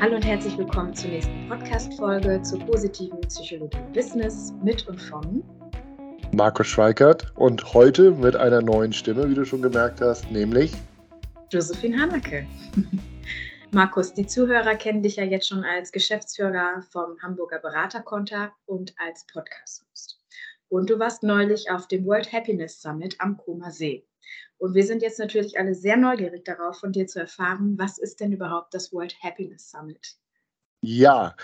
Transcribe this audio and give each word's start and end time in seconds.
Hallo 0.00 0.14
und 0.14 0.24
herzlich 0.24 0.56
willkommen 0.56 0.94
zur 0.94 1.10
nächsten 1.10 1.48
Podcast-Folge 1.48 2.40
zur 2.42 2.60
positiven 2.60 3.20
Psychologie 3.22 3.80
Business 3.92 4.54
mit 4.62 4.86
und 4.86 5.02
von 5.02 5.42
Markus 6.32 6.68
Schweikert 6.68 7.36
und 7.36 7.74
heute 7.74 8.12
mit 8.12 8.36
einer 8.36 8.62
neuen 8.62 8.92
Stimme, 8.92 9.28
wie 9.28 9.34
du 9.34 9.44
schon 9.44 9.60
gemerkt 9.60 10.00
hast, 10.00 10.30
nämlich 10.30 10.72
Josephine 11.50 12.00
Hanacke. 12.00 12.46
Markus, 13.72 14.14
die 14.14 14.24
Zuhörer 14.24 14.76
kennen 14.76 15.02
dich 15.02 15.16
ja 15.16 15.24
jetzt 15.24 15.48
schon 15.48 15.64
als 15.64 15.90
Geschäftsführer 15.90 16.80
vom 16.92 17.20
Hamburger 17.20 17.58
Beraterkontakt 17.58 18.54
und 18.66 18.94
als 19.04 19.26
Podcast-Host. 19.26 20.20
Und 20.68 20.90
du 20.90 21.00
warst 21.00 21.24
neulich 21.24 21.72
auf 21.72 21.88
dem 21.88 22.06
World 22.06 22.32
Happiness 22.32 22.80
Summit 22.80 23.16
am 23.18 23.36
Koma 23.36 23.72
See. 23.72 24.07
Und 24.58 24.74
wir 24.74 24.84
sind 24.84 25.02
jetzt 25.02 25.18
natürlich 25.18 25.58
alle 25.58 25.74
sehr 25.74 25.96
neugierig 25.96 26.44
darauf, 26.44 26.78
von 26.78 26.92
dir 26.92 27.06
zu 27.06 27.20
erfahren, 27.20 27.78
was 27.78 27.98
ist 27.98 28.20
denn 28.20 28.32
überhaupt 28.32 28.74
das 28.74 28.92
World 28.92 29.14
Happiness 29.22 29.70
Summit? 29.70 30.16
Ja, 30.80 31.34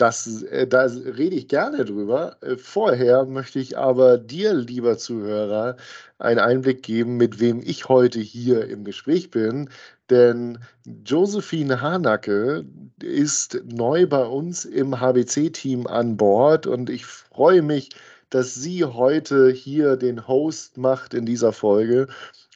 das, 0.00 0.42
äh, 0.44 0.66
da 0.66 0.84
rede 0.84 1.36
ich 1.36 1.48
gerne 1.48 1.84
drüber. 1.84 2.38
Äh, 2.40 2.56
vorher 2.56 3.26
möchte 3.26 3.58
ich 3.58 3.76
aber 3.76 4.18
dir, 4.18 4.54
lieber 4.54 4.96
Zuhörer, 4.96 5.76
einen 6.18 6.38
Einblick 6.38 6.82
geben, 6.82 7.16
mit 7.16 7.38
wem 7.38 7.60
ich 7.60 7.88
heute 7.88 8.20
hier 8.20 8.66
im 8.68 8.84
Gespräch 8.84 9.30
bin. 9.30 9.68
Denn 10.08 10.58
Josephine 11.04 11.80
Hanacke 11.80 12.64
ist 13.02 13.60
neu 13.64 14.06
bei 14.06 14.24
uns 14.24 14.64
im 14.64 15.00
HBC-Team 15.00 15.86
an 15.86 16.16
Bord 16.16 16.66
und 16.66 16.88
ich 16.88 17.04
freue 17.04 17.62
mich, 17.62 17.90
dass 18.30 18.54
sie 18.54 18.84
heute 18.84 19.50
hier 19.50 19.96
den 19.96 20.26
Host 20.26 20.78
macht 20.78 21.14
in 21.14 21.26
dieser 21.26 21.52
Folge 21.52 22.06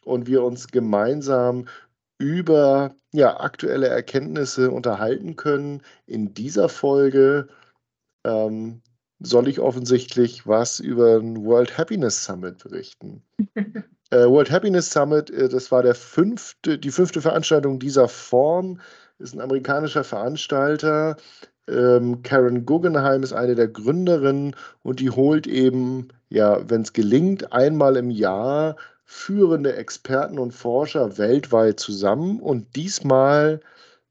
und 0.04 0.26
wir 0.26 0.42
uns 0.42 0.68
gemeinsam 0.68 1.66
über 2.18 2.94
ja, 3.12 3.40
aktuelle 3.40 3.88
Erkenntnisse 3.88 4.70
unterhalten 4.70 5.36
können. 5.36 5.83
In 6.06 6.34
dieser 6.34 6.69
Folge 6.69 7.48
ähm, 8.25 8.82
soll 9.20 9.48
ich 9.48 9.60
offensichtlich 9.60 10.47
was 10.47 10.80
über 10.80 11.19
den 11.19 11.44
World 11.44 11.77
Happiness 11.77 12.25
Summit 12.25 12.62
berichten. 12.62 13.22
äh, 14.10 14.27
World 14.27 14.50
Happiness 14.50 14.91
Summit, 14.91 15.30
äh, 15.30 15.48
das 15.48 15.70
war 15.70 15.82
der 15.82 15.94
fünfte, 15.94 16.78
die 16.78 16.91
fünfte 16.91 17.20
Veranstaltung 17.20 17.78
dieser 17.78 18.08
Form, 18.08 18.80
ist 19.19 19.34
ein 19.34 19.41
amerikanischer 19.41 20.05
Veranstalter. 20.05 21.16
Ähm, 21.66 22.22
Karen 22.22 22.66
Guggenheim 22.66 23.22
ist 23.22 23.32
eine 23.32 23.55
der 23.55 23.69
Gründerinnen 23.69 24.55
und 24.82 25.00
die 25.00 25.10
holt 25.10 25.47
eben, 25.47 26.08
ja, 26.28 26.69
wenn 26.69 26.82
es 26.82 26.92
gelingt, 26.92 27.52
einmal 27.52 27.97
im 27.97 28.10
Jahr 28.10 28.77
führende 29.05 29.77
Experten 29.77 30.38
und 30.38 30.52
Forscher 30.52 31.19
weltweit 31.19 31.78
zusammen 31.80 32.41
und 32.41 32.77
diesmal 32.77 33.60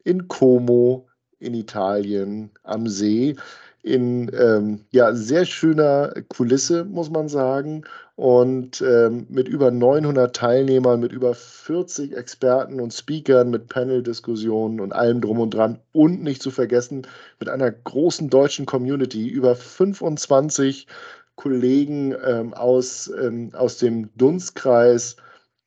in 0.04 0.28
Como 0.28 1.08
in 1.40 1.54
Italien 1.54 2.52
am 2.64 2.88
See 2.88 3.36
in 3.84 4.32
ähm, 4.34 4.80
ja, 4.92 5.14
sehr 5.14 5.44
schöner 5.44 6.14
Kulisse, 6.30 6.86
muss 6.86 7.10
man 7.10 7.28
sagen, 7.28 7.84
und 8.16 8.82
ähm, 8.82 9.28
mit 9.30 9.50
über 9.50 9.72
900 9.72 10.34
Teilnehmern, 10.34 11.02
mit 11.02 11.12
über 11.12 11.36
40 11.36 12.16
Experten 12.16 12.80
und 12.80 12.94
Speakern, 12.94 13.50
mit 13.50 13.68
Panel-Diskussionen 13.68 14.80
und 14.80 14.94
allem 14.94 15.20
drum 15.20 15.40
und 15.40 15.54
dran. 15.54 15.80
Und 15.92 16.24
nicht 16.24 16.42
zu 16.42 16.50
vergessen 16.50 17.06
mit 17.40 17.50
einer 17.50 17.72
großen 17.72 18.30
deutschen 18.30 18.66
Community, 18.66 19.28
über 19.28 19.54
25 19.56 20.88
Kollegen 21.36 22.16
ähm, 22.26 22.54
aus, 22.54 23.12
ähm, 23.20 23.52
aus 23.54 23.78
dem 23.78 24.10
Dunstkreis 24.16 25.16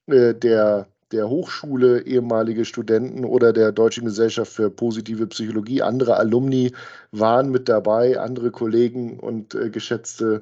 äh, 0.07 0.35
der, 0.35 0.89
der 1.13 1.29
Hochschule, 1.29 2.03
ehemalige 2.03 2.65
Studenten 2.65 3.25
oder 3.25 3.53
der 3.53 3.73
Deutschen 3.73 4.05
Gesellschaft 4.05 4.53
für 4.53 4.71
positive 4.71 5.27
Psychologie. 5.27 5.83
Andere 5.83 6.17
Alumni 6.17 6.73
waren 7.11 7.51
mit 7.51 7.69
dabei, 7.69 8.19
andere 8.19 8.51
Kollegen 8.51 9.19
und 9.19 9.55
äh, 9.55 9.71
geschätzte 9.71 10.41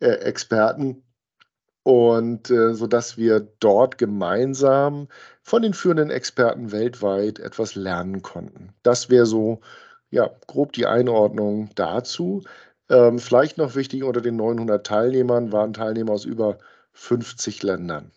äh, 0.00 0.08
Experten. 0.08 1.02
Und 1.82 2.50
äh, 2.50 2.74
sodass 2.74 3.16
wir 3.16 3.40
dort 3.60 3.96
gemeinsam 3.96 5.08
von 5.42 5.62
den 5.62 5.72
führenden 5.72 6.10
Experten 6.10 6.70
weltweit 6.70 7.38
etwas 7.38 7.74
lernen 7.74 8.20
konnten. 8.20 8.74
Das 8.82 9.08
wäre 9.08 9.24
so 9.24 9.60
ja, 10.10 10.30
grob 10.46 10.72
die 10.72 10.86
Einordnung 10.86 11.70
dazu. 11.74 12.42
Ähm, 12.90 13.18
vielleicht 13.18 13.58
noch 13.58 13.74
wichtig, 13.74 14.04
unter 14.04 14.20
den 14.20 14.36
900 14.36 14.86
Teilnehmern 14.86 15.52
waren 15.52 15.72
Teilnehmer 15.72 16.12
aus 16.12 16.24
über 16.24 16.58
50 16.92 17.62
Ländern. 17.62 18.12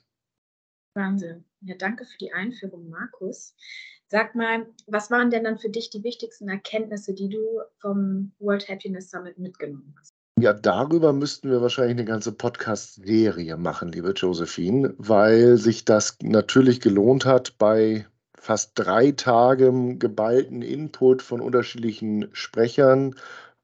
Wahnsinn. 0.96 1.46
Ja, 1.62 1.76
danke 1.76 2.06
für 2.06 2.18
die 2.18 2.34
Einführung, 2.34 2.90
Markus. 2.90 3.56
Sag 4.08 4.36
mal, 4.36 4.66
was 4.88 5.10
waren 5.10 5.30
denn 5.30 5.46
dann 5.46 5.58
für 5.58 5.70
dich 5.70 5.90
die 5.90 6.04
wichtigsten 6.04 6.50
Erkenntnisse, 6.50 7.14
die 7.14 7.30
du 7.30 7.62
vom 7.80 8.34
World 8.40 8.68
Happiness 8.68 9.10
Summit 9.10 9.38
mitgenommen 9.38 9.96
hast? 9.98 10.12
Ja, 10.40 10.54
darüber 10.54 11.14
müssten 11.14 11.50
wir 11.50 11.62
wahrscheinlich 11.62 11.98
eine 11.98 12.06
ganze 12.06 12.32
Podcast-Serie 12.32 13.58
machen, 13.58 13.92
liebe 13.92 14.12
Josephine, 14.12 14.96
weil 14.98 15.58
sich 15.58 15.86
das 15.86 16.18
natürlich 16.24 16.82
gelohnt 16.82 17.26
hat 17.26 17.58
bei 17.58 18.08
fast 18.36 18.72
drei 18.76 19.12
Tagen 19.12 20.00
geballten 20.00 20.62
Input 20.64 21.22
von 21.22 21.42
unterschiedlichen 21.42 22.28
Sprechern 22.34 23.16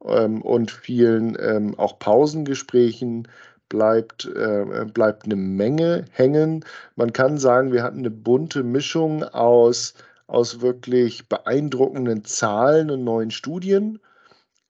ähm, 0.08 0.42
und 0.42 0.72
vielen 0.72 1.38
ähm, 1.40 1.78
auch 1.78 2.00
Pausengesprächen 2.00 3.28
bleibt, 3.70 4.26
äh, 4.26 4.86
bleibt 4.94 5.26
eine 5.26 5.36
Menge 5.36 6.06
hängen. 6.12 6.64
Man 6.96 7.14
kann 7.14 7.38
sagen, 7.38 7.72
wir 7.72 7.84
hatten 7.84 8.00
eine 8.00 8.12
bunte 8.12 8.64
Mischung 8.64 9.24
aus, 9.24 9.94
aus 10.28 10.62
wirklich 10.62 11.28
beeindruckenden 11.28 12.24
Zahlen 12.24 12.90
und 12.92 13.04
neuen 13.04 13.32
Studien, 13.32 14.00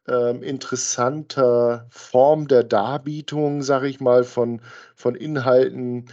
ähm, 0.08 0.42
interessanter 0.42 1.86
Form 1.90 2.48
der 2.48 2.64
Darbietung, 2.64 3.62
sage 3.62 3.88
ich 3.88 4.00
mal, 4.00 4.24
von, 4.24 4.62
von 4.96 5.16
Inhalten, 5.16 6.06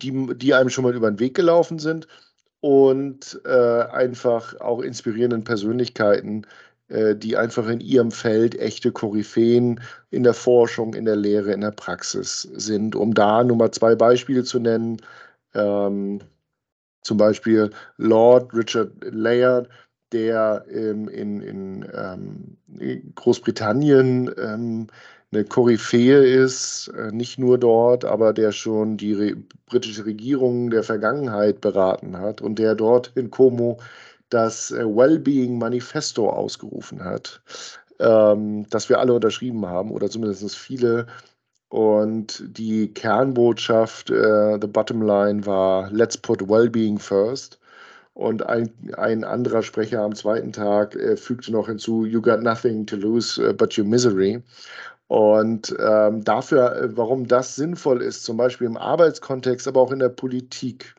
die, 0.00 0.34
die 0.36 0.54
einem 0.54 0.70
schon 0.70 0.84
mal 0.84 0.94
über 0.94 1.10
den 1.10 1.20
Weg 1.20 1.34
gelaufen 1.34 1.78
sind 1.78 2.06
und 2.60 3.40
äh, 3.44 3.82
einfach 3.82 4.58
auch 4.60 4.80
inspirierenden 4.80 5.44
Persönlichkeiten, 5.44 6.44
äh, 6.44 6.46
die 6.90 7.36
einfach 7.36 7.68
in 7.68 7.80
ihrem 7.80 8.10
Feld 8.10 8.58
echte 8.58 8.92
Koryphäen 8.92 9.80
in 10.10 10.22
der 10.22 10.32
Forschung, 10.32 10.94
in 10.94 11.04
der 11.04 11.16
Lehre, 11.16 11.52
in 11.52 11.60
der 11.60 11.70
Praxis 11.70 12.48
sind. 12.54 12.96
Um 12.96 13.12
da 13.12 13.44
nur 13.44 13.58
mal 13.58 13.70
zwei 13.72 13.94
Beispiele 13.94 14.42
zu 14.42 14.58
nennen, 14.58 14.96
ähm, 15.54 16.20
zum 17.02 17.16
Beispiel 17.18 17.70
Lord 17.96 18.54
Richard 18.54 18.90
Layard, 19.02 19.68
der 20.12 20.64
ähm, 20.70 21.08
in, 21.08 21.40
in 21.40 21.86
ähm, 21.94 23.14
Großbritannien 23.14 24.30
ähm, 24.38 24.86
eine 25.30 25.44
Koryphäe 25.44 26.24
ist, 26.24 26.88
äh, 26.88 27.12
nicht 27.12 27.38
nur 27.38 27.58
dort, 27.58 28.04
aber 28.04 28.32
der 28.32 28.52
schon 28.52 28.96
die 28.96 29.12
Re 29.12 29.36
britische 29.66 30.06
Regierung 30.06 30.70
der 30.70 30.82
Vergangenheit 30.82 31.60
beraten 31.60 32.18
hat 32.18 32.40
und 32.40 32.58
der 32.58 32.74
dort 32.74 33.12
in 33.14 33.30
Como 33.30 33.78
das 34.30 34.70
äh, 34.70 34.84
Wellbeing 34.84 35.58
Manifesto 35.58 36.30
ausgerufen 36.30 37.04
hat, 37.04 37.40
ähm, 37.98 38.66
das 38.70 38.88
wir 38.88 38.98
alle 38.98 39.14
unterschrieben 39.14 39.66
haben 39.66 39.90
oder 39.90 40.10
zumindest 40.10 40.56
viele. 40.56 41.06
Und 41.70 42.42
die 42.56 42.92
Kernbotschaft, 42.94 44.10
äh, 44.10 44.58
the 44.60 44.66
bottom 44.66 45.02
line 45.02 45.44
war, 45.44 45.90
let's 45.90 46.16
put 46.16 46.48
Wellbeing 46.48 46.98
first. 46.98 47.58
Und 48.14 48.44
ein, 48.46 48.72
ein 48.96 49.22
anderer 49.22 49.62
Sprecher 49.62 50.02
am 50.02 50.14
zweiten 50.14 50.52
Tag 50.52 50.96
äh, 50.96 51.16
fügte 51.16 51.52
noch 51.52 51.68
hinzu, 51.68 52.04
you 52.04 52.20
got 52.20 52.42
nothing 52.42 52.84
to 52.86 52.96
lose 52.96 53.40
uh, 53.40 53.52
but 53.52 53.78
your 53.78 53.84
misery. 53.84 54.42
Und 55.08 55.74
ähm, 55.78 56.24
dafür, 56.24 56.76
äh, 56.76 56.96
warum 56.96 57.28
das 57.28 57.54
sinnvoll 57.54 58.02
ist, 58.02 58.24
zum 58.24 58.36
Beispiel 58.36 58.66
im 58.66 58.76
Arbeitskontext, 58.76 59.68
aber 59.68 59.80
auch 59.80 59.92
in 59.92 60.00
der 60.00 60.08
Politik, 60.08 60.94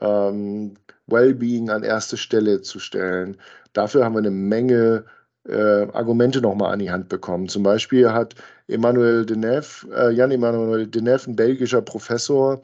ähm, 0.00 0.74
Wellbeing 1.06 1.70
an 1.70 1.82
erste 1.82 2.16
Stelle 2.16 2.62
zu 2.62 2.78
stellen. 2.78 3.36
Dafür 3.72 4.04
haben 4.04 4.14
wir 4.14 4.20
eine 4.20 4.30
Menge 4.30 5.04
äh, 5.46 5.86
Argumente 5.92 6.40
nochmal 6.40 6.72
an 6.72 6.78
die 6.78 6.90
Hand 6.90 7.08
bekommen. 7.08 7.48
Zum 7.48 7.62
Beispiel 7.62 8.12
hat 8.12 8.34
Emmanuel 8.68 9.24
Deneuve, 9.24 9.88
äh, 9.94 10.10
Jan-Emmanuel 10.10 10.86
Deneuve, 10.86 11.30
ein 11.30 11.36
belgischer 11.36 11.82
Professor, 11.82 12.62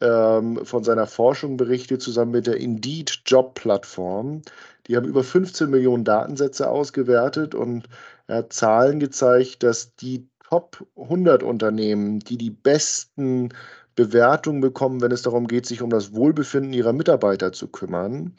ähm, 0.00 0.64
von 0.64 0.84
seiner 0.84 1.06
Forschung 1.06 1.56
berichtet, 1.56 2.02
zusammen 2.02 2.32
mit 2.32 2.46
der 2.46 2.58
Indeed 2.58 3.22
Job 3.26 3.54
Plattform. 3.54 4.42
Die 4.86 4.96
haben 4.96 5.06
über 5.06 5.24
15 5.24 5.70
Millionen 5.70 6.04
Datensätze 6.04 6.68
ausgewertet 6.68 7.54
und 7.54 7.88
er 8.26 8.38
hat 8.38 8.52
Zahlen 8.52 9.00
gezeigt, 9.00 9.62
dass 9.62 9.94
die 9.96 10.28
Top 10.48 10.86
100 10.96 11.42
Unternehmen, 11.42 12.20
die 12.20 12.38
die 12.38 12.50
besten 12.50 13.48
Bewertung 13.96 14.60
bekommen, 14.60 15.00
wenn 15.00 15.10
es 15.10 15.22
darum 15.22 15.48
geht, 15.48 15.66
sich 15.66 15.82
um 15.82 15.90
das 15.90 16.14
Wohlbefinden 16.14 16.72
ihrer 16.72 16.92
Mitarbeiter 16.92 17.52
zu 17.52 17.68
kümmern, 17.68 18.36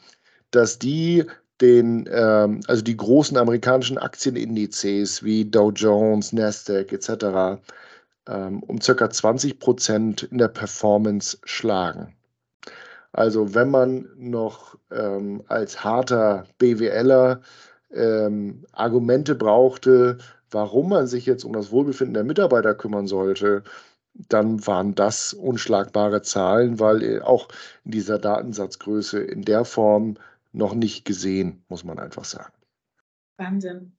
dass 0.50 0.78
die 0.78 1.24
den, 1.60 2.08
ähm, 2.10 2.60
also 2.68 2.82
die 2.82 2.96
großen 2.96 3.36
amerikanischen 3.36 3.98
Aktienindizes 3.98 5.22
wie 5.24 5.44
Dow 5.44 5.70
Jones, 5.72 6.32
Nasdaq 6.32 6.92
etc. 6.92 7.60
Ähm, 8.28 8.62
um 8.62 8.80
circa 8.80 9.10
20 9.10 9.58
Prozent 9.58 10.22
in 10.22 10.38
der 10.38 10.48
Performance 10.48 11.38
schlagen. 11.44 12.14
Also 13.12 13.54
wenn 13.54 13.70
man 13.70 14.08
noch 14.16 14.76
ähm, 14.92 15.42
als 15.48 15.82
harter 15.82 16.44
BWLer 16.58 17.40
ähm, 17.92 18.64
Argumente 18.72 19.34
brauchte, 19.34 20.18
warum 20.50 20.90
man 20.90 21.06
sich 21.06 21.26
jetzt 21.26 21.44
um 21.44 21.52
das 21.52 21.72
Wohlbefinden 21.72 22.14
der 22.14 22.24
Mitarbeiter 22.24 22.74
kümmern 22.74 23.06
sollte, 23.06 23.64
dann 24.28 24.66
waren 24.66 24.94
das 24.94 25.32
unschlagbare 25.32 26.22
Zahlen, 26.22 26.80
weil 26.80 27.02
äh, 27.02 27.20
auch 27.20 27.48
in 27.84 27.92
dieser 27.92 28.18
Datensatzgröße 28.18 29.20
in 29.20 29.42
der 29.42 29.64
Form 29.64 30.16
noch 30.52 30.74
nicht 30.74 31.04
gesehen, 31.04 31.64
muss 31.68 31.84
man 31.84 31.98
einfach 31.98 32.24
sagen. 32.24 32.52
Wahnsinn. 33.36 33.96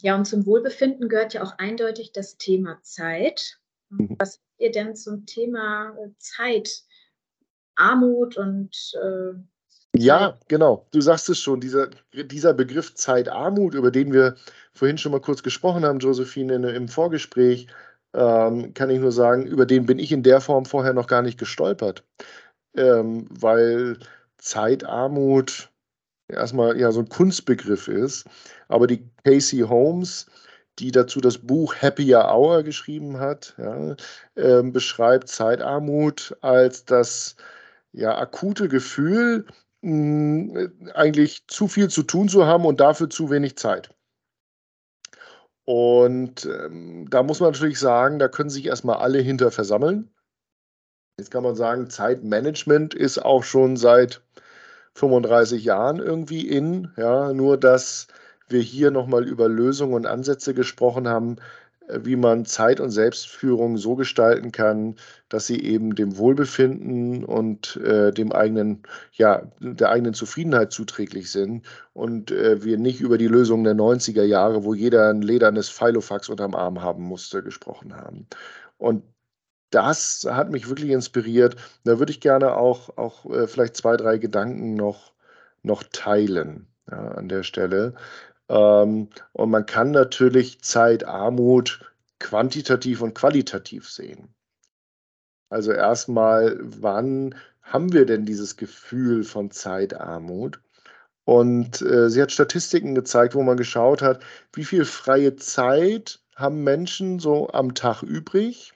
Ja, 0.00 0.16
und 0.16 0.26
zum 0.26 0.46
Wohlbefinden 0.46 1.08
gehört 1.08 1.34
ja 1.34 1.42
auch 1.42 1.58
eindeutig 1.58 2.12
das 2.12 2.38
Thema 2.38 2.80
Zeit. 2.82 3.58
Mhm. 3.90 4.16
Was 4.18 4.34
habt 4.34 4.60
ihr 4.60 4.72
denn 4.72 4.96
zum 4.96 5.26
Thema 5.26 5.94
äh, 5.98 6.10
Zeit, 6.18 6.84
Armut 7.74 8.36
und 8.36 8.94
äh, 8.94 9.34
ja, 9.96 10.38
genau. 10.48 10.86
Du 10.92 11.00
sagst 11.00 11.28
es 11.28 11.40
schon, 11.40 11.60
dieser, 11.60 11.88
dieser 12.12 12.54
Begriff 12.54 12.94
Zeitarmut, 12.94 13.74
über 13.74 13.90
den 13.90 14.12
wir 14.12 14.36
vorhin 14.72 14.98
schon 14.98 15.12
mal 15.12 15.20
kurz 15.20 15.42
gesprochen 15.42 15.84
haben, 15.84 15.98
Josephine, 15.98 16.54
im 16.70 16.88
Vorgespräch, 16.88 17.66
ähm, 18.14 18.74
kann 18.74 18.90
ich 18.90 19.00
nur 19.00 19.12
sagen, 19.12 19.46
über 19.46 19.66
den 19.66 19.86
bin 19.86 19.98
ich 19.98 20.12
in 20.12 20.22
der 20.22 20.40
Form 20.40 20.64
vorher 20.64 20.92
noch 20.94 21.06
gar 21.06 21.22
nicht 21.22 21.38
gestolpert. 21.38 22.04
Ähm, 22.76 23.26
weil 23.30 23.98
Zeitarmut 24.38 25.70
erstmal 26.28 26.78
ja 26.78 26.92
so 26.92 27.00
ein 27.00 27.08
Kunstbegriff 27.08 27.88
ist. 27.88 28.26
Aber 28.68 28.86
die 28.86 29.08
Casey 29.24 29.60
Holmes, 29.60 30.26
die 30.78 30.92
dazu 30.92 31.20
das 31.20 31.38
Buch 31.38 31.74
Happier 31.76 32.28
Hour 32.28 32.62
geschrieben 32.62 33.18
hat, 33.18 33.54
ja, 33.58 33.96
äh, 34.36 34.62
beschreibt 34.62 35.28
Zeitarmut 35.28 36.36
als 36.40 36.84
das 36.84 37.36
ja, 37.92 38.16
akute 38.18 38.68
Gefühl, 38.68 39.46
mh, 39.82 40.70
eigentlich 40.94 41.46
zu 41.48 41.68
viel 41.68 41.88
zu 41.88 42.02
tun 42.02 42.28
zu 42.28 42.46
haben 42.46 42.64
und 42.66 42.80
dafür 42.80 43.10
zu 43.10 43.30
wenig 43.30 43.56
Zeit. 43.56 43.90
Und 45.68 46.46
ähm, 46.46 47.10
da 47.10 47.22
muss 47.22 47.40
man 47.40 47.52
natürlich 47.52 47.78
sagen, 47.78 48.18
da 48.18 48.28
können 48.28 48.48
sich 48.48 48.64
erstmal 48.64 48.96
alle 48.96 49.18
hinter 49.18 49.50
versammeln. 49.50 50.08
Jetzt 51.18 51.30
kann 51.30 51.42
man 51.42 51.56
sagen, 51.56 51.90
Zeitmanagement 51.90 52.94
ist 52.94 53.18
auch 53.18 53.44
schon 53.44 53.76
seit 53.76 54.22
35 54.94 55.62
Jahren 55.62 55.98
irgendwie 55.98 56.48
in. 56.48 56.90
Ja, 56.96 57.34
nur 57.34 57.58
dass 57.58 58.06
wir 58.48 58.62
hier 58.62 58.90
nochmal 58.90 59.28
über 59.28 59.46
Lösungen 59.46 59.92
und 59.92 60.06
Ansätze 60.06 60.54
gesprochen 60.54 61.06
haben, 61.06 61.36
wie 61.92 62.16
man 62.16 62.44
Zeit 62.44 62.80
und 62.80 62.90
Selbstführung 62.90 63.76
so 63.78 63.96
gestalten 63.96 64.52
kann, 64.52 64.96
dass 65.28 65.46
sie 65.46 65.60
eben 65.62 65.94
dem 65.94 66.18
Wohlbefinden 66.18 67.24
und 67.24 67.76
äh, 67.76 68.12
dem 68.12 68.32
eigenen, 68.32 68.82
ja, 69.12 69.50
der 69.60 69.90
eigenen 69.90 70.14
Zufriedenheit 70.14 70.72
zuträglich 70.72 71.30
sind 71.30 71.66
und 71.92 72.30
äh, 72.30 72.62
wir 72.64 72.78
nicht 72.78 73.00
über 73.00 73.18
die 73.18 73.28
Lösungen 73.28 73.64
der 73.64 73.74
90er 73.74 74.24
Jahre, 74.24 74.64
wo 74.64 74.74
jeder 74.74 75.10
ein 75.10 75.22
ledernes 75.22 75.68
Filofax 75.68 76.28
unterm 76.28 76.54
Arm 76.54 76.82
haben 76.82 77.04
musste, 77.04 77.42
gesprochen 77.42 77.94
haben. 77.96 78.26
Und 78.76 79.02
das 79.70 80.26
hat 80.28 80.50
mich 80.50 80.68
wirklich 80.68 80.90
inspiriert. 80.90 81.56
Da 81.84 81.98
würde 81.98 82.12
ich 82.12 82.20
gerne 82.20 82.56
auch, 82.56 82.96
auch 82.96 83.26
äh, 83.30 83.46
vielleicht 83.46 83.76
zwei, 83.76 83.96
drei 83.96 84.18
Gedanken 84.18 84.74
noch, 84.74 85.12
noch 85.62 85.82
teilen 85.92 86.66
ja, 86.90 87.08
an 87.12 87.28
der 87.28 87.42
Stelle. 87.42 87.94
Ähm, 88.48 89.08
und 89.32 89.50
man 89.50 89.66
kann 89.66 89.90
natürlich 89.90 90.60
Zeitarmut 90.62 91.80
quantitativ 92.18 93.02
und 93.02 93.14
qualitativ 93.14 93.88
sehen. 93.88 94.34
Also 95.50 95.72
erstmal, 95.72 96.58
wann 96.60 97.34
haben 97.62 97.92
wir 97.92 98.06
denn 98.06 98.26
dieses 98.26 98.56
Gefühl 98.56 99.24
von 99.24 99.50
Zeitarmut? 99.50 100.60
Und 101.24 101.82
äh, 101.82 102.08
sie 102.10 102.22
hat 102.22 102.32
Statistiken 102.32 102.94
gezeigt, 102.94 103.34
wo 103.34 103.42
man 103.42 103.56
geschaut 103.56 104.02
hat, 104.02 104.22
wie 104.52 104.64
viel 104.64 104.84
freie 104.84 105.36
Zeit 105.36 106.20
haben 106.34 106.64
Menschen 106.64 107.18
so 107.18 107.50
am 107.50 107.74
Tag 107.74 108.02
übrig 108.02 108.72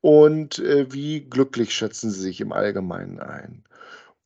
und 0.00 0.58
äh, 0.58 0.92
wie 0.92 1.22
glücklich 1.22 1.74
schätzen 1.74 2.10
sie 2.10 2.20
sich 2.20 2.40
im 2.40 2.52
Allgemeinen 2.52 3.20
ein. 3.20 3.63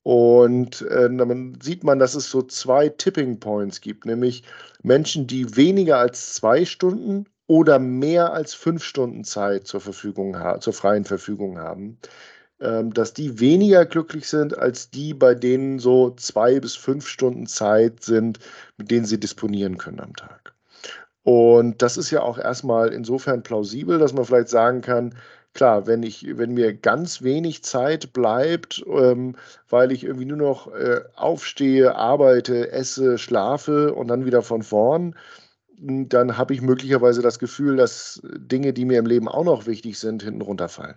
Und 0.08 0.81
äh, 0.88 1.14
dann 1.14 1.58
sieht 1.60 1.84
man, 1.84 1.99
dass 1.99 2.14
es 2.14 2.31
so 2.31 2.40
zwei 2.40 2.88
Tipping 2.88 3.40
Points 3.40 3.82
gibt, 3.82 4.06
nämlich 4.06 4.43
Menschen, 4.82 5.26
die 5.26 5.55
weniger 5.55 5.99
als 5.99 6.32
zwei 6.32 6.64
Stunden 6.64 7.26
oder 7.46 7.78
mehr 7.78 8.32
als 8.32 8.55
fünf 8.55 8.82
Stunden 8.82 9.22
Zeit 9.22 9.66
zur 9.66 9.82
Verfügung 9.82 10.34
zur 10.60 10.72
freien 10.72 11.05
Verfügung 11.05 11.58
haben, 11.58 11.99
ähm, 12.58 12.94
dass 12.94 13.12
die 13.12 13.38
weniger 13.38 13.84
glücklich 13.84 14.31
sind 14.31 14.56
als 14.56 14.88
die, 14.88 15.12
bei 15.12 15.34
denen 15.34 15.78
so 15.78 16.14
zwei 16.16 16.58
bis 16.58 16.75
fünf 16.75 17.06
Stunden 17.06 17.46
Zeit 17.46 18.02
sind, 18.02 18.38
mit 18.78 18.90
denen 18.90 19.04
sie 19.04 19.20
disponieren 19.20 19.76
können 19.76 20.00
am 20.00 20.16
Tag. 20.16 20.54
Und 21.22 21.82
das 21.82 21.99
ist 21.99 22.11
ja 22.11 22.22
auch 22.22 22.38
erstmal 22.38 22.94
insofern 22.94 23.43
plausibel, 23.43 23.99
dass 23.99 24.14
man 24.14 24.25
vielleicht 24.25 24.49
sagen 24.49 24.81
kann, 24.81 25.14
klar, 25.58 25.88
wenn 25.88 26.05
ich, 26.05 26.38
wenn 26.38 26.55
mir 26.55 26.72
ganz 26.72 27.22
wenig 27.22 27.64
Zeit 27.64 28.12
bleibt, 28.12 28.84
ähm, 28.87 29.34
weil 29.69 29.90
ich 29.90 30.05
irgendwie 30.05 30.25
nur 30.26 30.37
noch 30.38 30.72
äh, 30.72 31.00
aufstehe, 31.16 31.96
arbeite, 31.96 32.70
esse, 32.70 33.19
schlafe 33.19 33.93
und 33.93 34.06
dann 34.08 34.25
wieder 34.25 34.43
von 34.43 34.62
vorn, 34.62 35.16
hm, 35.76 36.08
dann 36.08 36.38
habe 36.38 36.55
ich 36.55 36.62
möglicherweise 36.62 37.22
das 37.22 37.40
Gefühl, 37.40 37.76
dass 37.76 38.22
Dinge, 38.25 38.72
die 38.72 38.84
mir 38.84 39.00
im 39.00 39.06
Leben 39.06 39.28
auch 39.28 39.44
noch 39.44 39.66
wichtig 39.66 39.99
sind, 39.99 40.22
hinten 40.22 40.43
runterfallen. 40.43 40.96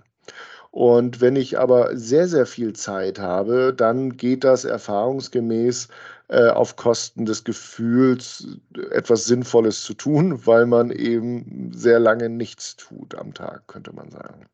Und 0.72 1.20
wenn 1.20 1.36
ich 1.36 1.60
aber 1.60 1.96
sehr, 1.98 2.30
sehr 2.30 2.46
viel 2.46 2.74
Zeit 2.74 3.20
habe, 3.20 3.74
dann 3.76 4.16
geht 4.16 4.46
das 4.46 4.64
erfahrungsgemäß 4.64 5.90
äh, 6.30 6.48
auf 6.48 6.78
Kosten 6.78 7.26
des 7.26 7.44
Gefühls, 7.44 8.58
etwas 8.92 9.26
Sinnvolles 9.26 9.84
zu 9.84 9.94
tun, 9.94 10.40
weil 10.46 10.66
man 10.66 10.90
eben 10.90 11.72
sehr 11.74 12.00
lange 12.00 12.30
nichts 12.30 12.78
tut 12.78 13.16
am 13.16 13.34
Tag, 13.34 13.68
könnte 13.68 13.94
man 13.94 14.10
sagen. 14.12 14.46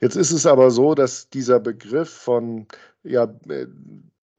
Jetzt 0.00 0.16
ist 0.16 0.32
es 0.32 0.44
aber 0.44 0.70
so, 0.70 0.94
dass 0.94 1.30
dieser 1.30 1.58
Begriff 1.58 2.10
von, 2.10 2.66
ja, 3.02 3.32
äh, 3.48 3.66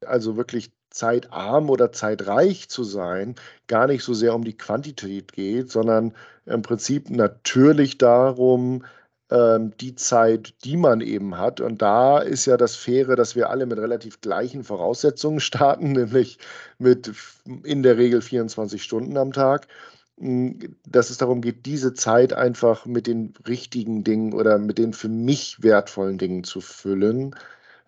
also 0.06 0.38
wirklich 0.38 0.72
zeitarm 0.92 1.72
oder 1.72 1.92
zeitreich 1.92 2.70
zu 2.70 2.84
sein, 2.84 3.34
gar 3.68 3.88
nicht 3.88 4.04
so 4.04 4.14
sehr 4.14 4.36
um 4.36 4.44
die 4.44 4.58
Quantität 4.58 5.34
geht, 5.34 5.72
sondern 5.72 6.14
im 6.46 6.62
Prinzip 6.62 7.10
natürlich 7.10 7.98
darum, 7.98 8.84
die 9.34 9.96
Zeit, 9.96 10.54
die 10.64 10.78
man 10.78 11.02
eben 11.02 11.38
hat. 11.40 11.60
Und 11.60 11.82
da 11.82 12.20
ist 12.20 12.46
ja 12.46 12.56
das 12.56 12.76
Faire, 12.76 13.16
dass 13.16 13.36
wir 13.36 13.50
alle 13.50 13.66
mit 13.66 13.80
relativ 13.80 14.22
gleichen 14.22 14.64
Voraussetzungen 14.64 15.40
starten, 15.40 15.94
nämlich 15.94 16.38
mit 16.78 17.12
in 17.64 17.82
der 17.82 17.98
Regel 17.98 18.22
24 18.22 18.84
Stunden 18.84 19.18
am 19.18 19.34
Tag. 19.34 19.68
Hm, 20.20 20.76
dass 20.88 21.10
es 21.10 21.18
darum 21.18 21.42
geht, 21.42 21.66
diese 21.66 21.94
Zeit 21.94 22.34
einfach 22.34 22.86
mit 22.86 23.08
den 23.08 23.34
richtigen 23.48 24.04
Dingen 24.04 24.34
oder 24.34 24.58
mit 24.60 24.78
den 24.78 24.94
für 24.94 25.10
mich 25.10 25.64
wertvollen 25.64 26.18
Dingen 26.18 26.44
zu 26.44 26.62
füllen. 26.62 27.36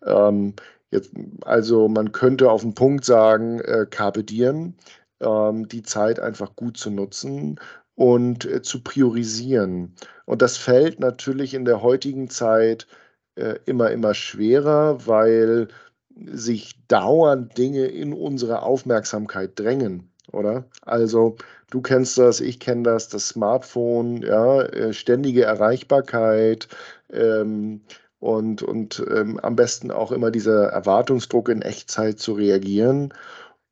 Ähm, 0.03 0.53
jetzt, 0.91 1.11
also 1.41 1.87
man 1.87 2.11
könnte 2.11 2.49
auf 2.49 2.61
den 2.61 2.73
Punkt 2.73 3.05
sagen, 3.05 3.59
äh, 3.61 3.85
Carpe 3.89 4.23
Diem, 4.23 4.73
ähm, 5.21 5.67
die 5.67 5.83
Zeit 5.83 6.19
einfach 6.19 6.55
gut 6.55 6.77
zu 6.77 6.89
nutzen 6.89 7.59
und 7.95 8.45
äh, 8.45 8.61
zu 8.61 8.83
priorisieren. 8.83 9.95
Und 10.25 10.41
das 10.41 10.57
fällt 10.57 10.99
natürlich 10.99 11.53
in 11.53 11.65
der 11.65 11.81
heutigen 11.81 12.29
Zeit 12.29 12.87
äh, 13.35 13.55
immer, 13.65 13.91
immer 13.91 14.13
schwerer, 14.13 15.05
weil 15.07 15.69
sich 16.15 16.75
dauernd 16.87 17.57
Dinge 17.57 17.85
in 17.87 18.13
unsere 18.13 18.61
Aufmerksamkeit 18.61 19.59
drängen, 19.59 20.09
oder? 20.31 20.65
Also 20.81 21.35
du 21.71 21.81
kennst 21.81 22.17
das, 22.17 22.39
ich 22.39 22.59
kenne 22.59 22.83
das, 22.83 23.09
das 23.09 23.27
Smartphone, 23.29 24.21
ja, 24.21 24.61
äh, 24.61 24.93
ständige 24.93 25.43
Erreichbarkeit 25.43 26.67
ähm, 27.11 27.81
und, 28.19 28.63
und 28.63 29.05
ähm, 29.09 29.39
am 29.41 29.55
besten 29.55 29.91
auch 29.91 30.11
immer 30.11 30.31
dieser 30.31 30.67
Erwartungsdruck 30.67 31.49
in 31.49 31.61
Echtzeit 31.61 32.19
zu 32.19 32.33
reagieren. 32.33 33.13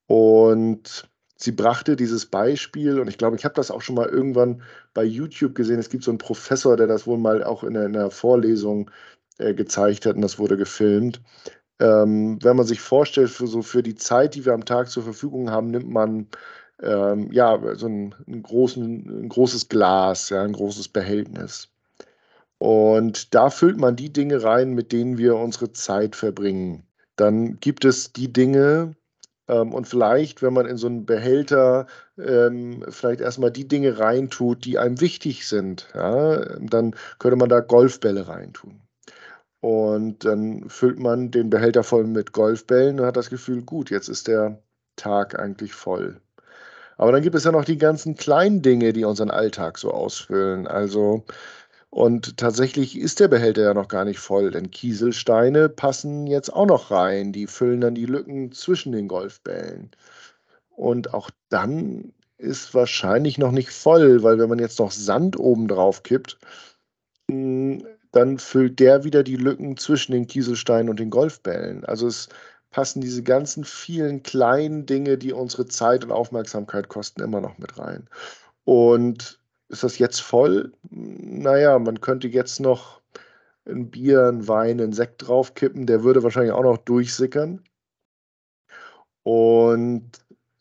Und 0.08 1.08
sie 1.43 1.51
brachte 1.51 1.95
dieses 1.97 2.25
Beispiel, 2.25 3.00
und 3.00 3.09
ich 3.09 3.17
glaube, 3.17 3.35
ich 3.35 3.43
habe 3.43 3.55
das 3.55 3.69
auch 3.69 3.81
schon 3.81 3.95
mal 3.95 4.07
irgendwann 4.07 4.62
bei 4.93 5.03
YouTube 5.03 5.55
gesehen. 5.55 5.79
Es 5.79 5.89
gibt 5.89 6.03
so 6.03 6.12
einen 6.12 6.17
Professor, 6.17 6.77
der 6.77 6.88
das 6.88 7.05
wohl 7.05 7.17
mal 7.17 7.43
auch 7.43 7.63
in 7.63 7.75
einer 7.75 8.12
Vorlesung 8.12 8.89
äh, 9.39 9.53
gezeigt 9.53 10.05
hat 10.05 10.15
und 10.15 10.21
das 10.21 10.39
wurde 10.39 10.55
gefilmt. 10.57 11.21
Ähm, 11.79 12.39
wenn 12.41 12.55
man 12.55 12.65
sich 12.65 12.79
vorstellt, 12.79 13.29
für, 13.29 13.47
so 13.47 13.62
für 13.62 13.83
die 13.83 13.95
Zeit, 13.95 14.35
die 14.35 14.45
wir 14.45 14.53
am 14.53 14.65
Tag 14.65 14.89
zur 14.89 15.03
Verfügung 15.03 15.51
haben, 15.51 15.67
nimmt 15.67 15.89
man 15.89 16.27
ähm, 16.81 17.31
ja, 17.31 17.59
so 17.75 17.88
ein, 17.88 18.15
ein, 18.27 18.43
großen, 18.43 19.23
ein 19.25 19.29
großes 19.29 19.69
Glas, 19.69 20.29
ja, 20.29 20.43
ein 20.43 20.53
großes 20.53 20.89
Behältnis. 20.89 21.69
Und 22.57 23.35
da 23.35 23.50
füllt 23.50 23.77
man 23.77 23.97
die 23.97 24.13
Dinge 24.13 24.43
rein, 24.43 24.73
mit 24.73 24.93
denen 24.93 25.17
wir 25.17 25.35
unsere 25.35 25.73
Zeit 25.73 26.15
verbringen. 26.15 26.88
Dann 27.17 27.59
gibt 27.59 27.85
es 27.85 28.13
die 28.13 28.31
Dinge, 28.31 28.95
und 29.60 29.88
vielleicht, 29.88 30.41
wenn 30.41 30.53
man 30.53 30.65
in 30.65 30.77
so 30.77 30.88
einen 30.88 31.05
Behälter 31.05 31.88
ähm, 32.17 32.83
vielleicht 32.89 33.22
erstmal 33.22 33.51
die 33.51 33.67
Dinge 33.67 34.00
reintut, 34.00 34.65
die 34.65 34.77
einem 34.79 35.01
wichtig 35.01 35.48
sind, 35.48 35.88
ja, 35.93 36.57
dann 36.60 36.95
könnte 37.19 37.38
man 37.38 37.50
da 37.50 37.60
Golfbälle 37.60 38.27
reintun. 38.27 38.81
Und 39.62 40.25
dann 40.25 40.69
füllt 40.69 41.00
man 41.00 41.31
den 41.31 41.50
Behälter 41.50 41.83
voll 41.83 42.05
mit 42.05 42.33
Golfbällen 42.33 43.00
und 43.00 43.05
hat 43.05 43.15
das 43.15 43.29
Gefühl, 43.29 43.62
gut, 43.63 43.89
jetzt 43.91 44.10
ist 44.10 44.27
der 44.27 44.62
Tag 44.98 45.39
eigentlich 45.39 45.74
voll. 45.74 46.19
Aber 46.98 47.12
dann 47.12 47.22
gibt 47.22 47.36
es 47.36 47.45
ja 47.45 47.51
noch 47.51 47.65
die 47.65 47.77
ganzen 47.77 48.15
kleinen 48.15 48.62
Dinge, 48.62 48.93
die 48.93 49.05
unseren 49.05 49.31
Alltag 49.31 49.77
so 49.77 49.91
ausfüllen. 49.91 50.67
Also, 50.67 51.25
und 51.93 52.38
tatsächlich 52.38 52.97
ist 52.97 53.19
der 53.19 53.27
Behälter 53.27 53.62
ja 53.62 53.73
noch 53.75 53.88
gar 53.88 54.03
nicht 54.03 54.17
voll, 54.17 54.50
denn 54.50 54.71
Kieselsteine 54.71 55.69
passen 55.69 56.25
jetzt 56.25 56.51
auch 56.51 56.65
noch 56.65 56.89
rein. 56.89 57.31
Die 57.33 57.45
füllen 57.45 57.81
dann 57.81 57.93
die 57.93 58.07
Lücken 58.07 58.51
zwischen 58.51 58.93
den 58.93 59.07
Golfbällen. 59.07 59.91
Und 60.71 61.13
auch 61.13 61.29
dann 61.50 62.12
ist 62.39 62.73
wahrscheinlich 62.73 63.38
noch 63.38 63.51
nicht 63.51 63.69
voll, 63.69 64.23
weil 64.23 64.39
wenn 64.39 64.50
man 64.50 64.57
jetzt 64.57 64.79
noch 64.79 64.89
Sand 64.89 65.38
oben 65.38 65.67
drauf 65.67 66.01
kippt, 66.01 66.39
dann 67.27 68.39
füllt 68.39 68.79
der 68.79 69.03
wieder 69.03 69.21
die 69.21 69.38
Lücken 69.38 69.77
zwischen 69.77 70.13
den 70.13 70.25
Kieselsteinen 70.25 70.89
und 70.89 71.00
den 71.00 71.12
Golfbällen. 71.12 71.85
Also 71.85 72.07
es 72.07 72.27
passen 72.71 73.01
diese 73.01 73.21
ganzen 73.21 73.65
vielen 73.65 74.23
kleinen 74.23 74.88
Dinge, 74.88 75.19
die 75.19 75.31
unsere 75.31 75.67
Zeit 75.67 76.03
und 76.03 76.12
Aufmerksamkeit 76.12 76.88
kosten, 76.88 77.21
immer 77.21 77.39
noch 77.39 77.59
mit 77.59 77.77
rein. 77.77 78.07
Und 78.63 79.38
ist 79.74 79.84
das 79.84 79.98
jetzt 79.98 80.22
voll? 80.22 80.72
Naja, 80.89 81.77
man 81.80 82.00
könnte 82.00 82.27
jetzt 82.27 82.60
noch 82.60 83.01
ein 83.65 83.89
Bier, 83.89 84.27
ein 84.27 84.48
Wein, 84.48 84.80
ein 84.80 84.94
Sekt 84.94 85.27
draufkippen, 85.27 85.86
der 85.88 86.03
würde 86.03 86.24
wahrscheinlich 86.24 86.53
auch 86.53 86.63
noch 86.63 86.77
durchsickern. 86.77 87.63
Und 89.24 90.12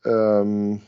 ähm, 0.05 0.81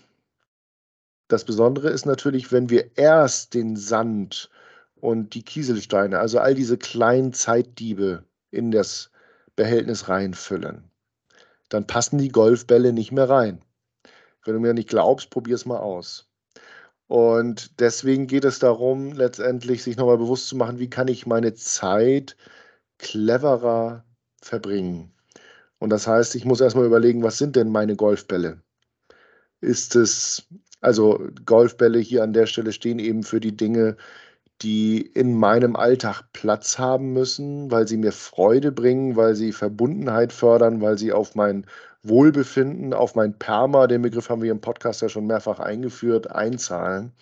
das 1.29 1.45
Besondere 1.45 1.91
ist 1.91 2.07
natürlich, 2.07 2.51
wenn 2.51 2.71
wir 2.71 2.97
erst 2.97 3.55
den 3.55 3.77
Sand 3.77 4.51
und 4.97 5.35
die 5.35 5.43
Kieselsteine, 5.43 6.19
also 6.19 6.39
all 6.39 6.55
diese 6.55 6.79
kleinen 6.79 7.33
Zeitdiebe 7.33 8.25
in 8.51 8.71
das 8.71 9.11
Behältnis 9.57 10.09
reinfüllen, 10.09 10.91
dann 11.69 11.87
passen 11.87 12.19
die 12.19 12.29
Golfbälle 12.29 12.93
nicht 12.93 13.13
mehr 13.13 13.29
rein. 13.29 13.63
Wenn 14.45 14.55
du 14.55 14.61
mir 14.61 14.75
nicht 14.75 14.89
glaubst, 14.89 15.31
probier 15.31 15.57
es 15.57 15.67
mal 15.67 15.79
aus. 15.79 16.29
Und 17.15 17.79
deswegen 17.79 18.27
geht 18.27 18.45
es 18.45 18.59
darum, 18.59 19.13
letztendlich 19.13 19.85
sich 19.85 19.97
nochmal 19.97 20.19
bewusst 20.19 20.49
zu 20.49 20.57
machen, 20.57 20.81
wie 20.81 20.91
kann 20.91 21.07
ich 21.07 21.27
meine 21.27 21.55
Zeit 21.55 22.37
cleverer 22.99 24.05
verbringen. 24.43 25.13
Und 25.79 25.91
das 25.91 26.09
heißt, 26.09 26.35
ich 26.35 26.45
muss 26.45 26.61
erstmal 26.61 26.87
überlegen, 26.87 27.23
was 27.23 27.39
sind 27.39 27.55
denn 27.55 27.69
meine 27.71 27.95
Golfbälle? 27.95 28.63
Ist 29.61 29.95
es, 29.95 30.49
also 30.81 31.25
Golfbälle 31.47 32.01
hier 32.01 32.25
an 32.25 32.33
der 32.33 32.47
Stelle 32.47 32.73
stehen 32.73 32.99
eben 32.99 33.23
für 33.23 33.39
die 33.39 33.57
Dinge, 33.57 33.97
die 34.63 35.01
in 35.01 35.35
meinem 35.39 35.77
Alltag 35.77 36.25
Platz 36.33 36.81
haben 36.81 37.13
müssen, 37.13 37.71
weil 37.71 37.87
sie 37.87 37.97
mir 37.97 38.11
Freude 38.11 38.73
bringen, 38.73 39.15
weil 39.15 39.37
sie 39.37 39.53
Verbundenheit 39.53 40.33
fördern, 40.33 40.81
weil 40.81 40.99
sie 40.99 41.13
auf 41.13 41.37
mein 41.37 41.65
Wohlbefinden, 42.05 42.93
auf 42.95 43.15
mein 43.15 43.39
Perma, 43.39 43.87
den 43.87 44.03
Begriff 44.03 44.29
haben 44.29 44.43
wir 44.43 44.53
im 44.53 44.61
Podcast 44.61 45.03
ja 45.03 45.09
schon 45.09 45.27
mehrfach 45.27 45.59
eingeführt, 45.59 46.31
einzahlen. 46.31 47.13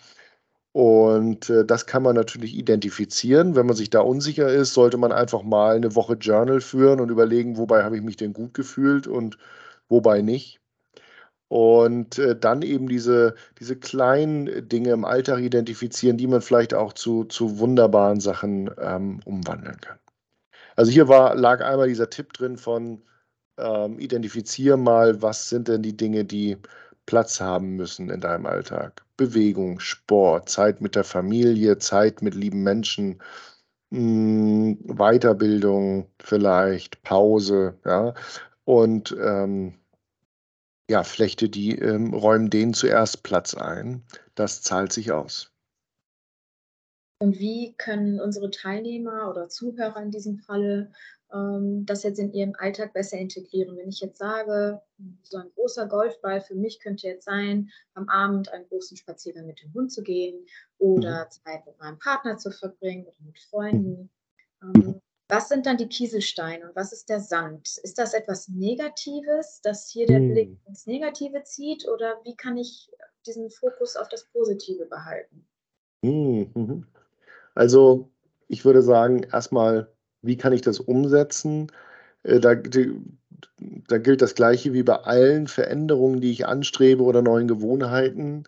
Und 0.73 1.49
äh, 1.49 1.65
das 1.65 1.85
kann 1.85 2.03
man 2.03 2.15
natürlich 2.15 2.55
identifizieren. 2.55 3.55
Wenn 3.55 3.67
man 3.67 3.75
sich 3.75 3.89
da 3.91 4.01
unsicher 4.01 4.49
ist, 4.49 4.73
sollte 4.73 4.97
man 4.97 5.11
einfach 5.11 5.43
mal 5.43 5.75
eine 5.75 5.95
Woche 5.95 6.15
Journal 6.15 6.61
führen 6.61 6.99
und 6.99 7.09
überlegen, 7.09 7.57
wobei 7.57 7.83
habe 7.83 7.95
ich 7.95 8.03
mich 8.03 8.17
denn 8.17 8.33
gut 8.33 8.53
gefühlt 8.55 9.07
und 9.07 9.37
wobei 9.87 10.21
nicht. 10.21 10.59
Und 11.47 12.17
äh, 12.17 12.35
dann 12.35 12.63
eben 12.63 12.89
diese, 12.89 13.35
diese 13.59 13.75
kleinen 13.75 14.67
Dinge 14.67 14.89
im 14.91 15.05
Alltag 15.05 15.39
identifizieren, 15.39 16.17
die 16.17 16.27
man 16.27 16.41
vielleicht 16.41 16.73
auch 16.73 16.93
zu, 16.93 17.25
zu 17.25 17.59
wunderbaren 17.59 18.19
Sachen 18.19 18.71
ähm, 18.81 19.19
umwandeln 19.25 19.79
kann. 19.79 19.99
Also 20.75 20.91
hier 20.91 21.07
war, 21.07 21.35
lag 21.35 21.61
einmal 21.61 21.87
dieser 21.87 22.09
Tipp 22.09 22.33
drin 22.33 22.57
von 22.57 23.03
ähm, 23.57 23.99
identifiziere 23.99 24.77
mal, 24.77 25.21
was 25.21 25.49
sind 25.49 25.67
denn 25.67 25.81
die 25.83 25.95
Dinge, 25.95 26.25
die 26.25 26.57
Platz 27.05 27.39
haben 27.41 27.75
müssen 27.75 28.09
in 28.09 28.21
deinem 28.21 28.45
Alltag. 28.45 29.03
Bewegung, 29.17 29.79
Sport, 29.79 30.49
Zeit 30.49 30.81
mit 30.81 30.95
der 30.95 31.03
Familie, 31.03 31.77
Zeit 31.77 32.21
mit 32.21 32.33
lieben 32.35 32.63
Menschen, 32.63 33.21
mh, 33.91 33.99
hm, 33.99 34.77
Weiterbildung 34.97 36.07
vielleicht, 36.19 37.01
Pause, 37.03 37.77
ja. 37.85 38.13
Und 38.65 39.15
ähm, 39.19 39.75
ja, 40.89 41.03
Flechte, 41.03 41.49
die 41.49 41.77
ähm, 41.77 42.13
räumen 42.13 42.49
denen 42.49 42.73
zuerst 42.73 43.23
Platz 43.23 43.55
ein. 43.55 44.03
Das 44.35 44.61
zahlt 44.61 44.93
sich 44.93 45.11
aus. 45.11 45.51
Und 47.19 47.39
wie 47.39 47.73
können 47.77 48.19
unsere 48.19 48.51
Teilnehmer 48.51 49.29
oder 49.29 49.47
Zuhörer 49.47 50.01
in 50.01 50.11
diesem 50.11 50.39
Falle 50.39 50.91
das 51.85 52.03
jetzt 52.03 52.19
in 52.19 52.31
ihrem 52.31 52.53
Alltag 52.59 52.93
besser 52.93 53.17
integrieren? 53.17 53.75
Wenn 53.75 53.89
ich 53.89 54.01
jetzt 54.01 54.19
sage, 54.19 54.81
so 55.23 55.37
ein 55.37 55.49
großer 55.55 55.87
Golfball 55.87 56.41
für 56.41 56.53
mich 56.53 56.79
könnte 56.79 57.07
jetzt 57.07 57.25
sein, 57.25 57.71
am 57.95 58.07
Abend 58.07 58.49
einen 58.49 58.67
großen 58.67 58.97
Spaziergang 58.97 59.47
mit 59.47 59.61
dem 59.61 59.73
Hund 59.73 59.91
zu 59.91 60.03
gehen 60.03 60.45
oder 60.77 61.25
mhm. 61.25 61.31
Zeit 61.31 61.65
mit 61.65 61.79
meinem 61.79 61.97
Partner 61.97 62.37
zu 62.37 62.51
verbringen 62.51 63.05
oder 63.05 63.17
mit 63.25 63.39
Freunden. 63.39 64.09
Mhm. 64.61 64.73
Ähm, 64.75 65.01
was 65.29 65.49
sind 65.49 65.65
dann 65.65 65.77
die 65.77 65.87
Kieselsteine 65.87 66.69
und 66.69 66.75
was 66.75 66.93
ist 66.93 67.09
der 67.09 67.19
Sand? 67.19 67.79
Ist 67.81 67.97
das 67.97 68.13
etwas 68.13 68.49
Negatives, 68.49 69.61
dass 69.61 69.89
hier 69.89 70.05
der 70.05 70.19
Blick 70.19 70.59
ins 70.67 70.85
Negative 70.85 71.43
zieht 71.43 71.87
oder 71.87 72.19
wie 72.23 72.35
kann 72.35 72.57
ich 72.57 72.91
diesen 73.25 73.49
Fokus 73.49 73.95
auf 73.95 74.09
das 74.09 74.25
Positive 74.25 74.85
behalten? 74.85 75.47
Mhm. 76.03 76.85
Also 77.55 78.11
ich 78.47 78.65
würde 78.65 78.81
sagen, 78.81 79.23
erstmal, 79.23 79.92
wie 80.23 80.37
kann 80.37 80.53
ich 80.53 80.61
das 80.61 80.79
umsetzen? 80.79 81.71
Äh, 82.23 82.39
da, 82.39 82.55
da 82.55 83.97
gilt 83.97 84.21
das 84.21 84.35
Gleiche 84.35 84.73
wie 84.73 84.83
bei 84.83 84.95
allen 84.95 85.47
Veränderungen, 85.47 86.21
die 86.21 86.31
ich 86.31 86.47
anstrebe 86.47 87.03
oder 87.03 87.21
neuen 87.21 87.47
Gewohnheiten. 87.47 88.45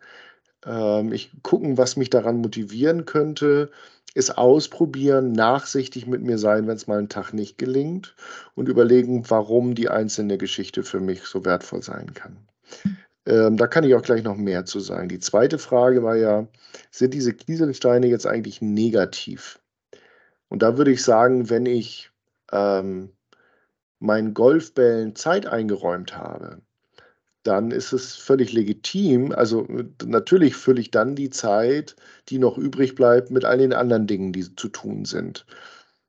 Ähm, 0.65 1.13
ich 1.13 1.31
gucken, 1.43 1.77
was 1.77 1.97
mich 1.97 2.09
daran 2.09 2.37
motivieren 2.37 3.05
könnte 3.05 3.69
es 4.15 4.31
ausprobieren, 4.31 5.33
nachsichtig 5.33 6.07
mit 6.07 6.23
mir 6.23 6.37
sein, 6.37 6.67
wenn 6.67 6.77
es 6.77 6.87
mal 6.87 6.97
einen 6.97 7.09
Tag 7.09 7.33
nicht 7.33 7.57
gelingt 7.57 8.15
und 8.55 8.69
überlegen, 8.69 9.29
warum 9.29 9.75
die 9.75 9.89
einzelne 9.89 10.37
Geschichte 10.37 10.83
für 10.83 11.01
mich 11.01 11.23
so 11.23 11.43
wertvoll 11.43 11.83
sein 11.83 12.13
kann. 12.13 12.37
Ähm, 13.25 13.57
da 13.57 13.67
kann 13.67 13.83
ich 13.83 13.93
auch 13.93 14.01
gleich 14.01 14.23
noch 14.23 14.37
mehr 14.37 14.65
zu 14.65 14.79
sagen. 14.79 15.09
Die 15.09 15.19
zweite 15.19 15.59
Frage 15.59 16.01
war 16.01 16.15
ja, 16.15 16.47
sind 16.91 17.13
diese 17.13 17.33
Kieselsteine 17.33 18.07
jetzt 18.07 18.25
eigentlich 18.25 18.61
negativ? 18.61 19.59
Und 20.55 20.61
da 20.61 20.77
würde 20.77 20.91
ich 20.91 21.03
sagen, 21.03 21.49
wenn 21.49 21.65
ich 21.65 22.11
ähm, 22.53 23.09
meinen 23.99 24.33
Golfbällen 24.33 25.13
Zeit 25.13 25.47
eingeräumt 25.47 26.15
habe, 26.15 26.61
dann 27.43 27.71
ist 27.71 27.91
es 27.91 28.15
völlig 28.15 28.53
legitim. 28.53 29.33
Also 29.33 29.67
natürlich 30.05 30.55
fülle 30.55 30.79
ich 30.79 30.91
dann 30.91 31.13
die 31.13 31.29
Zeit, 31.29 31.97
die 32.29 32.39
noch 32.39 32.57
übrig 32.57 32.95
bleibt, 32.95 33.31
mit 33.31 33.43
all 33.43 33.57
den 33.57 33.73
anderen 33.73 34.07
Dingen, 34.07 34.31
die 34.31 34.55
zu 34.55 34.69
tun 34.69 35.03
sind. 35.03 35.45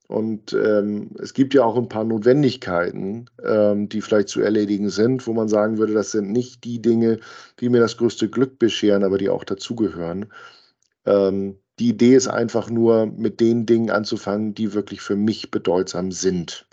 Und 0.07 0.53
ähm, 0.53 1.11
es 1.19 1.35
gibt 1.35 1.53
ja 1.53 1.65
auch 1.65 1.77
ein 1.77 1.89
paar 1.89 2.05
Notwendigkeiten, 2.05 3.29
ähm, 3.45 3.89
die 3.89 4.01
vielleicht 4.01 4.29
zu 4.29 4.43
erledigen 4.43 4.91
sind, 4.91 5.27
wo 5.27 5.33
man 5.33 5.49
sagen 5.49 5.77
würde, 5.79 5.93
das 5.93 6.13
sind 6.13 6.31
nicht 6.31 6.63
die 6.63 6.81
Dinge, 6.81 7.19
die 7.59 7.69
mir 7.69 7.81
das 7.81 7.97
größte 7.97 8.31
Glück 8.31 8.61
bescheren, 8.61 9.03
aber 9.03 9.19
die 9.19 9.29
auch 9.29 9.43
dazugehören. 9.43 10.27
Ähm, 11.05 11.59
die 11.79 11.89
Idee 11.91 12.15
ist 12.15 12.29
einfach 12.29 12.71
nur, 12.71 13.07
mit 13.07 13.41
den 13.41 13.67
Dingen 13.67 13.91
anzufangen, 13.91 14.55
die 14.55 14.73
wirklich 14.73 15.01
für 15.01 15.17
mich 15.17 15.51
bedeutsam 15.51 16.11
sind. 16.11 16.67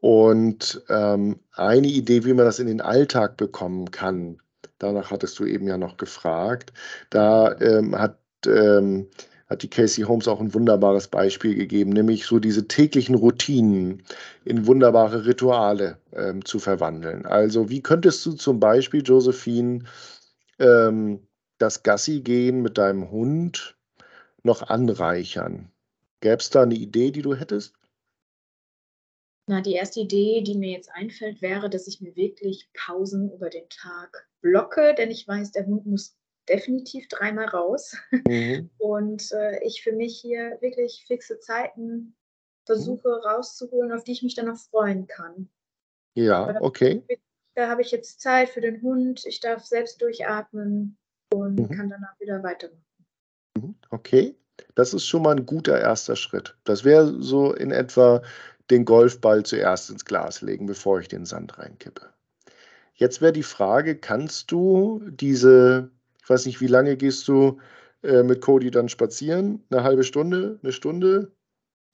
Und 0.00 0.82
ähm, 0.88 1.40
eine 1.52 1.88
Idee, 1.88 2.24
wie 2.24 2.34
man 2.34 2.44
das 2.44 2.58
in 2.58 2.66
den 2.66 2.80
Alltag 2.80 3.36
bekommen 3.36 3.90
kann, 3.90 4.40
danach 4.78 5.10
hattest 5.10 5.38
du 5.38 5.46
eben 5.46 5.66
ja 5.66 5.78
noch 5.78 5.96
gefragt, 5.96 6.72
da 7.10 7.58
ähm, 7.60 7.98
hat, 7.98 8.18
ähm, 8.46 9.08
hat 9.48 9.62
die 9.62 9.70
Casey 9.70 10.04
Holmes 10.04 10.28
auch 10.28 10.40
ein 10.40 10.52
wunderbares 10.52 11.08
Beispiel 11.08 11.54
gegeben, 11.54 11.90
nämlich 11.90 12.26
so 12.26 12.38
diese 12.38 12.68
täglichen 12.68 13.14
Routinen 13.14 14.02
in 14.44 14.66
wunderbare 14.66 15.24
Rituale 15.24 15.98
ähm, 16.12 16.44
zu 16.44 16.58
verwandeln. 16.58 17.24
Also 17.24 17.70
wie 17.70 17.82
könntest 17.82 18.24
du 18.26 18.32
zum 18.32 18.60
Beispiel, 18.60 19.02
Josephine, 19.02 19.84
ähm, 20.58 21.20
das 21.58 21.82
Gassi 21.82 22.20
gehen 22.20 22.62
mit 22.62 22.78
deinem 22.78 23.10
Hund 23.10 23.76
noch 24.42 24.62
anreichern? 24.62 25.70
Gäbe 26.20 26.36
es 26.36 26.50
da 26.50 26.62
eine 26.62 26.74
Idee, 26.74 27.10
die 27.10 27.22
du 27.22 27.34
hättest? 27.34 27.74
Na, 29.48 29.60
die 29.60 29.74
erste 29.74 30.00
Idee, 30.00 30.42
die 30.42 30.56
mir 30.56 30.72
jetzt 30.72 30.90
einfällt, 30.92 31.40
wäre, 31.40 31.70
dass 31.70 31.86
ich 31.86 32.00
mir 32.00 32.16
wirklich 32.16 32.68
Pausen 32.74 33.32
über 33.32 33.48
den 33.48 33.68
Tag 33.68 34.28
blocke, 34.40 34.94
denn 34.98 35.10
ich 35.10 35.28
weiß, 35.28 35.52
der 35.52 35.66
Hund 35.66 35.86
muss 35.86 36.16
definitiv 36.48 37.06
dreimal 37.08 37.46
raus. 37.46 37.96
Mhm. 38.10 38.70
Und 38.78 39.30
äh, 39.32 39.64
ich 39.64 39.82
für 39.82 39.92
mich 39.92 40.18
hier 40.20 40.58
wirklich 40.60 41.04
fixe 41.06 41.38
Zeiten 41.38 42.16
versuche 42.64 43.08
mhm. 43.08 43.28
rauszuholen, 43.28 43.92
auf 43.92 44.02
die 44.02 44.12
ich 44.12 44.22
mich 44.22 44.34
dann 44.34 44.46
noch 44.46 44.58
freuen 44.58 45.06
kann. 45.06 45.48
Ja, 46.14 46.60
okay. 46.60 47.04
Da 47.54 47.68
habe 47.68 47.82
ich 47.82 47.90
jetzt 47.90 48.20
Zeit 48.20 48.48
für 48.48 48.60
den 48.60 48.82
Hund, 48.82 49.24
ich 49.26 49.40
darf 49.40 49.64
selbst 49.64 50.02
durchatmen 50.02 50.98
und 51.32 51.58
mhm. 51.58 51.68
kann 51.70 51.90
danach 51.90 52.18
wieder 52.20 52.42
weitermachen. 52.42 52.84
Mhm, 53.56 53.74
okay, 53.90 54.36
das 54.74 54.94
ist 54.94 55.06
schon 55.06 55.22
mal 55.22 55.36
ein 55.36 55.46
guter 55.46 55.78
erster 55.78 56.16
Schritt. 56.16 56.56
Das 56.64 56.84
wäre 56.84 57.22
so 57.22 57.52
in 57.52 57.70
etwa 57.70 58.22
den 58.70 58.84
Golfball 58.84 59.44
zuerst 59.44 59.90
ins 59.90 60.04
Glas 60.04 60.42
legen, 60.42 60.66
bevor 60.66 61.00
ich 61.00 61.08
den 61.08 61.24
Sand 61.24 61.58
reinkippe. 61.58 62.08
Jetzt 62.94 63.20
wäre 63.20 63.32
die 63.32 63.42
Frage, 63.42 63.96
kannst 63.96 64.50
du 64.50 65.02
diese, 65.04 65.90
ich 66.22 66.28
weiß 66.28 66.46
nicht, 66.46 66.60
wie 66.60 66.66
lange 66.66 66.96
gehst 66.96 67.28
du 67.28 67.60
äh, 68.02 68.22
mit 68.22 68.40
Cody 68.40 68.70
dann 68.70 68.88
spazieren? 68.88 69.62
Eine 69.70 69.84
halbe 69.84 70.02
Stunde, 70.02 70.58
eine 70.62 70.72
Stunde? 70.72 71.32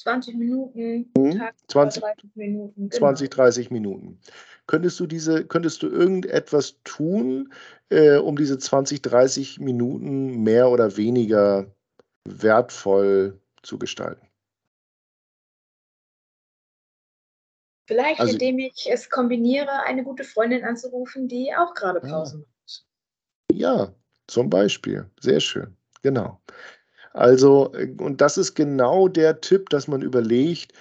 20 0.02 0.37
Minuten, 0.37 1.11
hm? 1.16 1.38
Tag, 1.38 1.54
20, 1.68 2.02
30 2.02 2.30
Minuten. 2.37 2.88
Genau. 2.88 2.99
20, 2.99 3.30
30 3.30 3.71
Minuten. 3.71 4.18
Könntest 4.66 4.99
du 5.00 5.06
diese, 5.06 5.44
könntest 5.47 5.82
du 5.82 5.88
irgendetwas 5.88 6.76
tun, 6.85 7.52
äh, 7.88 8.16
um 8.16 8.37
diese 8.37 8.59
20, 8.59 9.02
30 9.02 9.61
Minuten 9.61 10.42
mehr 10.42 10.71
oder 10.71 10.97
weniger 10.97 11.75
wertvoll 12.25 13.40
zu 13.62 13.78
gestalten? 13.78 14.26
Vielleicht, 17.87 18.21
also, 18.21 18.32
indem 18.32 18.59
ich 18.61 18.88
es 18.90 19.11
kombiniere, 19.11 19.82
eine 19.85 20.04
gute 20.04 20.25
Freundin 20.25 20.64
anzurufen, 20.64 21.28
die 21.28 21.52
auch 21.54 21.75
gerade 21.75 22.00
Pause 22.00 22.38
macht. 22.38 22.87
Ja, 23.52 23.92
zum 24.28 24.49
Beispiel. 24.49 25.11
Sehr 25.21 25.40
schön. 25.40 25.76
Genau. 26.02 26.40
Also, 27.12 27.73
äh, 27.75 27.88
und 27.99 28.21
das 28.21 28.38
ist 28.38 28.54
genau 28.54 29.09
der 29.09 29.40
Tipp, 29.40 29.69
dass 29.71 29.88
man 29.88 30.02
überlegt, 30.02 30.73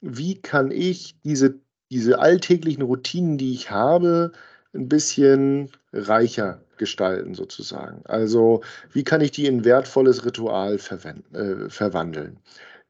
wie 0.00 0.40
kann 0.40 0.70
ich 0.70 1.16
diese, 1.24 1.54
diese 1.90 2.18
alltäglichen 2.18 2.82
Routinen, 2.82 3.38
die 3.38 3.52
ich 3.52 3.70
habe, 3.70 4.32
ein 4.74 4.88
bisschen 4.88 5.70
reicher 5.92 6.60
gestalten 6.76 7.34
sozusagen. 7.34 8.02
Also, 8.04 8.62
wie 8.92 9.04
kann 9.04 9.20
ich 9.20 9.32
die 9.32 9.46
in 9.46 9.64
wertvolles 9.64 10.24
Ritual 10.24 10.74
äh, 10.74 11.68
verwandeln? 11.70 12.38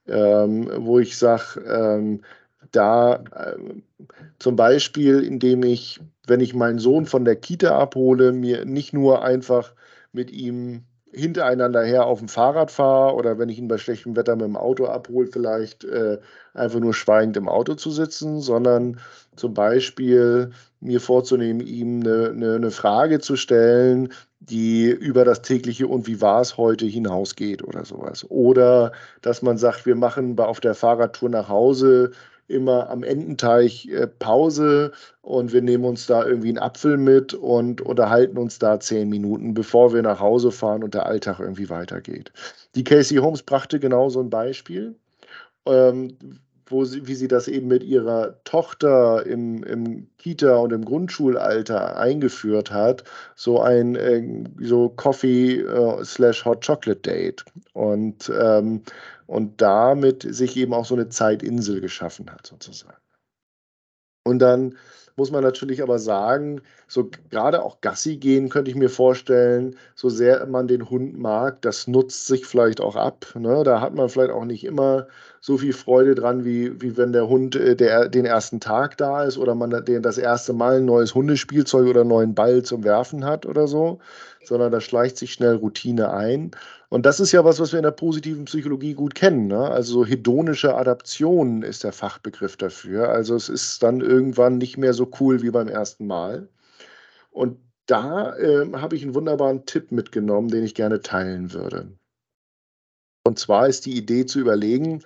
Ähm, 0.07 0.71
wo 0.77 0.99
ich 0.99 1.17
sage, 1.17 1.61
ähm, 1.67 2.23
da 2.73 3.25
äh, 3.35 3.57
zum 4.39 4.57
Beispiel, 4.57 5.21
indem 5.21 5.63
ich, 5.63 6.01
wenn 6.27 6.41
ich 6.41 6.55
meinen 6.55 6.79
Sohn 6.79 7.07
von 7.07 7.25
der 7.25 7.37
Kita 7.37 7.79
abhole, 7.79 8.33
mir 8.33 8.65
nicht 8.65 8.93
nur 8.93 9.23
einfach 9.25 9.75
mit 10.13 10.31
ihm 10.31 10.85
hintereinander 11.13 11.83
her 11.83 12.07
auf 12.07 12.19
dem 12.19 12.29
Fahrrad 12.29 12.71
fahre 12.71 13.15
oder 13.15 13.39
wenn 13.39 13.49
ich 13.49 13.59
ihn 13.59 13.69
bei 13.69 13.79
schlechtem 13.79 14.17
Wetter 14.17 14.37
mit 14.37 14.47
dem 14.47 14.57
Auto 14.57 14.87
abhole, 14.87 15.27
vielleicht 15.27 15.85
äh, 15.85 16.19
einfach 16.55 16.81
nur 16.81 16.95
schweigend 16.95 17.37
im 17.37 17.49
Auto 17.49 17.75
zu 17.75 17.91
sitzen, 17.91 18.41
sondern 18.41 19.01
zum 19.37 19.55
Beispiel 19.55 20.51
mir 20.81 21.01
vorzunehmen, 21.01 21.61
ihm 21.61 22.01
eine, 22.01 22.31
eine, 22.31 22.55
eine 22.55 22.71
Frage 22.71 23.21
zu 23.21 23.37
stellen, 23.37 24.13
die 24.41 24.91
über 24.91 25.25
das 25.25 25.43
tägliche 25.43 25.89
und 25.89 26.07
wie 26.07 26.21
war 26.21 26.41
es 26.41 26.57
heute 26.57 26.87
hinausgeht 26.87 27.63
oder 27.65 27.85
sowas. 27.85 28.25
Oder 28.29 28.93
dass 29.23 29.43
man 29.43 29.59
sagt, 29.59 29.87
wir 29.87 29.97
machen 29.97 30.39
auf 30.39 30.61
der 30.61 30.75
Fahrradtour 30.75 31.31
nach 31.31 31.49
Hause 31.49 32.13
immer 32.49 32.91
am 32.91 33.03
Ententeich 33.03 33.87
äh, 33.89 34.07
Pause 34.07 34.93
und 35.23 35.53
wir 35.53 35.63
nehmen 35.63 35.85
uns 35.85 36.07
da 36.07 36.25
irgendwie 36.27 36.49
einen 36.49 36.59
Apfel 36.59 36.97
mit 36.97 37.35
und 37.35 37.81
unterhalten 37.81 38.39
uns 38.39 38.59
da 38.59 38.81
zehn 38.81 39.09
Minuten, 39.09 39.55
bevor 39.55 39.93
wir 39.93 40.03
nach 40.03 40.21
Hause 40.21 40.51
fahren 40.51 40.83
und 40.83 40.95
der 40.95 41.07
Alltag 41.07 41.41
irgendwie 41.41 41.69
weitergeht. 41.71 42.33
Die 42.75 42.85
Casey 42.85 43.19
Holmes 43.19 43.43
brachte 43.43 43.79
genau 43.79 44.09
so 44.09 44.21
ein 44.21 44.31
Beispiel. 44.31 44.95
Ähm, 45.67 46.17
wo 46.71 46.85
sie, 46.85 47.07
wie 47.07 47.15
sie 47.15 47.29
das 47.29 47.49
eben 47.49 47.69
mit 47.69 47.83
ihrer 47.83 48.43
Tochter 48.45 49.27
im, 49.27 49.63
im 49.65 50.09
Kita- 50.19 50.57
und 50.57 50.73
im 50.73 50.85
Grundschulalter 50.85 51.97
eingeführt 51.97 52.71
hat, 52.71 53.05
so 53.35 53.61
ein 53.61 53.97
äh, 53.97 54.45
so 54.61 54.89
Coffee 54.89 55.61
äh, 55.61 56.05
slash 56.05 56.45
Hot 56.45 56.65
Chocolate 56.65 57.01
Date. 57.01 57.45
Und 57.73 58.31
ähm, 58.39 58.83
und 59.27 59.61
damit 59.61 60.23
sich 60.23 60.57
eben 60.57 60.73
auch 60.73 60.87
so 60.87 60.95
eine 60.95 61.11
Zeitinsel 61.11 61.83
geschaffen 61.83 62.31
hat, 62.31 62.47
sozusagen. 62.47 62.97
Und 64.25 64.39
dann 64.39 64.77
muss 65.19 65.33
man 65.33 65.43
natürlich 65.43 65.83
aber 65.83 65.99
sagen, 65.99 66.63
so 66.87 67.11
gerade 67.31 67.63
auch 67.65 67.81
Gassi 67.81 68.17
gehen 68.17 68.49
könnte 68.49 68.71
ich 68.71 68.77
mir 68.77 68.89
vorstellen, 68.89 69.75
so 69.97 70.09
sehr 70.09 70.47
man 70.47 70.69
den 70.69 70.89
Hund 70.89 71.19
mag, 71.19 71.61
das 71.63 71.89
nutzt 71.89 72.27
sich 72.27 72.47
vielleicht 72.47 72.81
auch 72.81 72.95
ab. 72.95 73.27
Ne? 73.35 73.65
Da 73.65 73.81
hat 73.81 73.95
man 73.95 74.09
vielleicht 74.09 74.31
auch 74.31 74.45
nicht 74.45 74.65
immer 74.65 75.09
so 75.41 75.59
viel 75.59 75.73
Freude 75.73 76.15
dran, 76.15 76.45
wie, 76.45 76.81
wie 76.81 76.97
wenn 76.97 77.13
der 77.13 77.29
Hund 77.29 77.57
äh, 77.57 77.75
der, 77.75 78.09
den 78.09 78.25
ersten 78.25 78.61
Tag 78.61 78.97
da 78.97 79.25
ist 79.25 79.39
oder 79.39 79.57
man 79.57 79.71
das 79.71 80.19
erste 80.19 80.53
Mal 80.53 80.77
ein 80.79 80.85
neues 80.85 81.15
Hundespielzeug 81.15 81.89
oder 81.89 82.03
einen 82.03 82.11
neuen 82.11 82.35
Ball 82.35 82.63
zum 82.63 82.85
Werfen 82.85 83.25
hat 83.25 83.45
oder 83.45 83.67
so, 83.67 83.99
sondern 84.45 84.71
da 84.71 84.81
schleicht 84.81 85.19
sich 85.19 85.33
schnell 85.33 85.57
Routine 85.57 86.13
ein. 86.13 86.53
Und 86.91 87.05
das 87.05 87.21
ist 87.21 87.33
ja 87.33 87.45
was, 87.45 87.61
was 87.61 87.73
wir 87.73 87.79
in 87.79 87.85
der 87.85 87.91
positiven 87.91 88.47
Psychologie 88.47 88.95
gut 88.95 89.15
kennen. 89.15 89.47
Ne? 89.49 89.59
Also 89.59 89.93
so 89.93 90.07
hedonische 90.07 90.75
Adaption 90.75 91.63
ist 91.63 91.85
der 91.85 91.93
Fachbegriff 91.93 92.57
dafür. 92.57 93.11
Also 93.11 93.35
es 93.35 93.51
ist 93.51 93.83
dann 93.83 94.01
irgendwann 94.01 94.57
nicht 94.57 94.79
mehr 94.79 94.95
so 94.95 95.11
cool 95.21 95.43
wie 95.43 95.51
beim 95.51 95.69
ersten 95.69 96.07
Mal. 96.07 96.49
Und 97.31 97.59
da 97.87 98.35
äh, 98.37 98.73
habe 98.75 98.97
ich 98.97 99.03
einen 99.03 99.15
wunderbaren 99.15 99.67
Tipp 99.67 99.93
mitgenommen, 99.93 100.49
den 100.49 100.65
ich 100.65 100.75
gerne 100.75 101.01
teilen 101.01 101.53
würde. 101.53 101.93
Und 103.25 103.39
zwar 103.39 103.69
ist 103.69 103.85
die 103.85 103.97
Idee 103.97 104.25
zu 104.25 104.41
überlegen, 104.41 105.03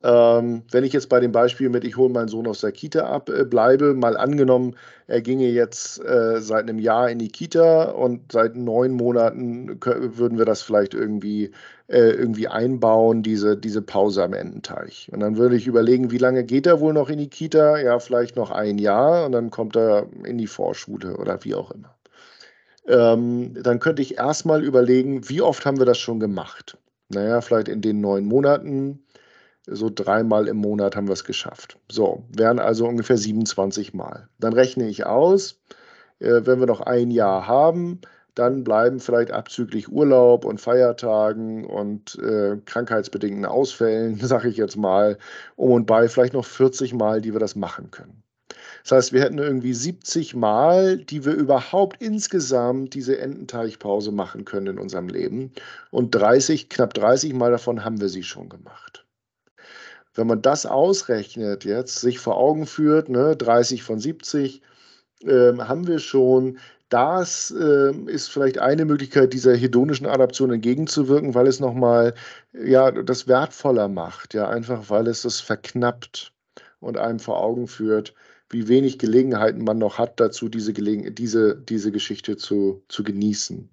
ähm, 0.00 0.62
wenn 0.70 0.84
ich 0.84 0.92
jetzt 0.92 1.08
bei 1.08 1.18
dem 1.18 1.32
Beispiel 1.32 1.68
mit, 1.70 1.84
ich 1.84 1.96
hole 1.96 2.12
meinen 2.12 2.28
Sohn 2.28 2.46
aus 2.46 2.60
der 2.60 2.70
Kita 2.70 3.00
ab, 3.00 3.28
äh, 3.30 3.44
bleibe, 3.44 3.94
mal 3.94 4.16
angenommen, 4.16 4.76
er 5.08 5.22
ginge 5.22 5.48
jetzt 5.48 6.04
äh, 6.04 6.40
seit 6.40 6.68
einem 6.68 6.78
Jahr 6.78 7.10
in 7.10 7.18
die 7.18 7.30
Kita 7.30 7.90
und 7.90 8.30
seit 8.30 8.54
neun 8.54 8.92
Monaten 8.92 9.80
würden 9.82 10.38
wir 10.38 10.44
das 10.44 10.62
vielleicht 10.62 10.94
irgendwie, 10.94 11.50
äh, 11.88 12.10
irgendwie 12.10 12.46
einbauen, 12.46 13.24
diese, 13.24 13.56
diese 13.56 13.82
Pause 13.82 14.22
am 14.22 14.34
Endenteich. 14.34 15.10
Und 15.12 15.18
dann 15.18 15.36
würde 15.36 15.56
ich 15.56 15.66
überlegen, 15.66 16.12
wie 16.12 16.18
lange 16.18 16.44
geht 16.44 16.66
er 16.68 16.78
wohl 16.78 16.92
noch 16.92 17.08
in 17.08 17.18
die 17.18 17.30
Kita? 17.30 17.78
Ja, 17.78 17.98
vielleicht 17.98 18.36
noch 18.36 18.52
ein 18.52 18.78
Jahr 18.78 19.26
und 19.26 19.32
dann 19.32 19.50
kommt 19.50 19.76
er 19.76 20.06
in 20.24 20.38
die 20.38 20.46
Vorschule 20.46 21.16
oder 21.16 21.44
wie 21.44 21.56
auch 21.56 21.72
immer. 21.72 21.96
Ähm, 22.86 23.52
dann 23.60 23.80
könnte 23.80 24.02
ich 24.02 24.16
erstmal 24.16 24.62
überlegen, 24.62 25.28
wie 25.28 25.42
oft 25.42 25.66
haben 25.66 25.78
wir 25.78 25.86
das 25.86 25.98
schon 25.98 26.20
gemacht? 26.20 26.78
Naja, 27.08 27.40
vielleicht 27.40 27.68
in 27.68 27.80
den 27.80 28.00
neun 28.00 28.24
Monaten 28.24 29.02
so 29.70 29.90
dreimal 29.94 30.48
im 30.48 30.56
Monat 30.56 30.96
haben 30.96 31.08
wir 31.08 31.12
es 31.12 31.24
geschafft. 31.24 31.78
So, 31.90 32.24
wären 32.30 32.58
also 32.58 32.86
ungefähr 32.86 33.16
27 33.16 33.94
Mal. 33.94 34.28
Dann 34.38 34.52
rechne 34.52 34.88
ich 34.88 35.06
aus, 35.06 35.60
äh, 36.20 36.42
wenn 36.44 36.60
wir 36.60 36.66
noch 36.66 36.80
ein 36.80 37.10
Jahr 37.10 37.46
haben, 37.46 38.00
dann 38.34 38.62
bleiben 38.62 39.00
vielleicht 39.00 39.32
abzüglich 39.32 39.90
Urlaub 39.90 40.44
und 40.44 40.60
Feiertagen 40.60 41.64
und 41.64 42.16
äh, 42.20 42.56
krankheitsbedingten 42.64 43.44
Ausfällen, 43.44 44.16
sage 44.22 44.48
ich 44.48 44.56
jetzt 44.56 44.76
mal, 44.76 45.18
um 45.56 45.72
und 45.72 45.86
bei 45.86 46.08
vielleicht 46.08 46.34
noch 46.34 46.44
40 46.44 46.94
Mal, 46.94 47.20
die 47.20 47.32
wir 47.32 47.40
das 47.40 47.56
machen 47.56 47.90
können. 47.90 48.22
Das 48.84 48.92
heißt, 48.92 49.12
wir 49.12 49.22
hätten 49.22 49.38
irgendwie 49.38 49.74
70 49.74 50.34
Mal, 50.34 50.98
die 50.98 51.24
wir 51.24 51.34
überhaupt 51.34 52.00
insgesamt 52.00 52.94
diese 52.94 53.18
Ententeichpause 53.18 54.12
machen 54.12 54.44
können 54.44 54.68
in 54.68 54.78
unserem 54.78 55.08
Leben. 55.08 55.52
Und 55.90 56.14
30, 56.14 56.68
knapp 56.68 56.94
30 56.94 57.34
Mal 57.34 57.50
davon 57.50 57.84
haben 57.84 58.00
wir 58.00 58.08
sie 58.08 58.22
schon 58.22 58.48
gemacht. 58.48 59.04
Wenn 60.18 60.26
man 60.26 60.42
das 60.42 60.66
ausrechnet, 60.66 61.64
jetzt 61.64 62.00
sich 62.00 62.18
vor 62.18 62.36
Augen 62.36 62.66
führt, 62.66 63.08
ne, 63.08 63.36
30 63.36 63.84
von 63.84 64.00
70, 64.00 64.62
äh, 65.22 65.52
haben 65.58 65.86
wir 65.86 66.00
schon. 66.00 66.58
Das 66.88 67.54
äh, 67.56 67.92
ist 68.06 68.28
vielleicht 68.28 68.58
eine 68.58 68.84
Möglichkeit, 68.84 69.32
dieser 69.32 69.54
hedonischen 69.54 70.06
Adaption 70.06 70.50
entgegenzuwirken, 70.50 71.34
weil 71.34 71.46
es 71.46 71.60
nochmal 71.60 72.14
ja, 72.52 72.90
das 72.90 73.28
wertvoller 73.28 73.88
macht. 73.88 74.34
Ja, 74.34 74.48
einfach 74.48 74.90
weil 74.90 75.06
es 75.06 75.22
das 75.22 75.40
verknappt 75.40 76.32
und 76.80 76.96
einem 76.96 77.20
vor 77.20 77.40
Augen 77.40 77.68
führt, 77.68 78.14
wie 78.50 78.66
wenig 78.66 78.98
Gelegenheiten 78.98 79.62
man 79.62 79.78
noch 79.78 79.98
hat, 79.98 80.18
dazu 80.18 80.48
diese, 80.48 80.72
Gelegen 80.72 81.14
diese, 81.14 81.56
diese 81.56 81.92
Geschichte 81.92 82.36
zu, 82.36 82.82
zu 82.88 83.04
genießen. 83.04 83.70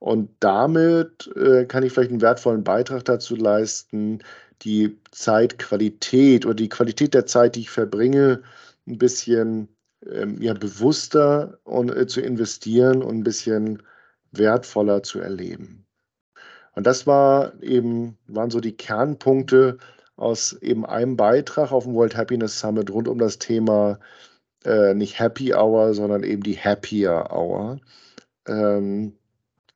Und 0.00 0.30
damit 0.40 1.30
äh, 1.36 1.66
kann 1.66 1.82
ich 1.82 1.92
vielleicht 1.92 2.10
einen 2.10 2.20
wertvollen 2.20 2.64
Beitrag 2.64 3.04
dazu 3.04 3.36
leisten, 3.36 4.20
die 4.62 4.98
Zeitqualität 5.10 6.46
oder 6.46 6.54
die 6.54 6.68
Qualität 6.68 7.14
der 7.14 7.26
Zeit, 7.26 7.56
die 7.56 7.60
ich 7.60 7.70
verbringe, 7.70 8.42
ein 8.86 8.98
bisschen 8.98 9.68
ähm, 10.06 10.40
ja, 10.40 10.54
bewusster 10.54 11.58
und, 11.64 11.90
äh, 11.90 12.06
zu 12.06 12.20
investieren 12.20 13.02
und 13.02 13.18
ein 13.18 13.24
bisschen 13.24 13.82
wertvoller 14.32 15.02
zu 15.02 15.20
erleben. 15.20 15.86
Und 16.74 16.86
das 16.86 17.06
war 17.06 17.60
eben, 17.62 18.18
waren 18.26 18.50
so 18.50 18.60
die 18.60 18.76
Kernpunkte 18.76 19.78
aus 20.16 20.52
eben 20.54 20.86
einem 20.86 21.16
Beitrag 21.16 21.72
auf 21.72 21.84
dem 21.84 21.94
World 21.94 22.16
Happiness 22.16 22.58
Summit 22.60 22.90
rund 22.90 23.08
um 23.08 23.18
das 23.18 23.38
Thema 23.38 23.98
äh, 24.64 24.94
nicht 24.94 25.18
Happy 25.18 25.54
Hour, 25.54 25.94
sondern 25.94 26.22
eben 26.22 26.42
die 26.42 26.56
Happier 26.56 27.30
Hour, 27.30 27.80
ähm, 28.46 29.16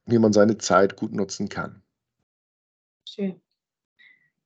wie 0.07 0.19
man 0.19 0.33
seine 0.33 0.59
Zeit 0.59 0.97
gut 0.97 1.13
nutzen 1.13 1.49
kann. 1.49 1.83
Schön. 3.09 3.42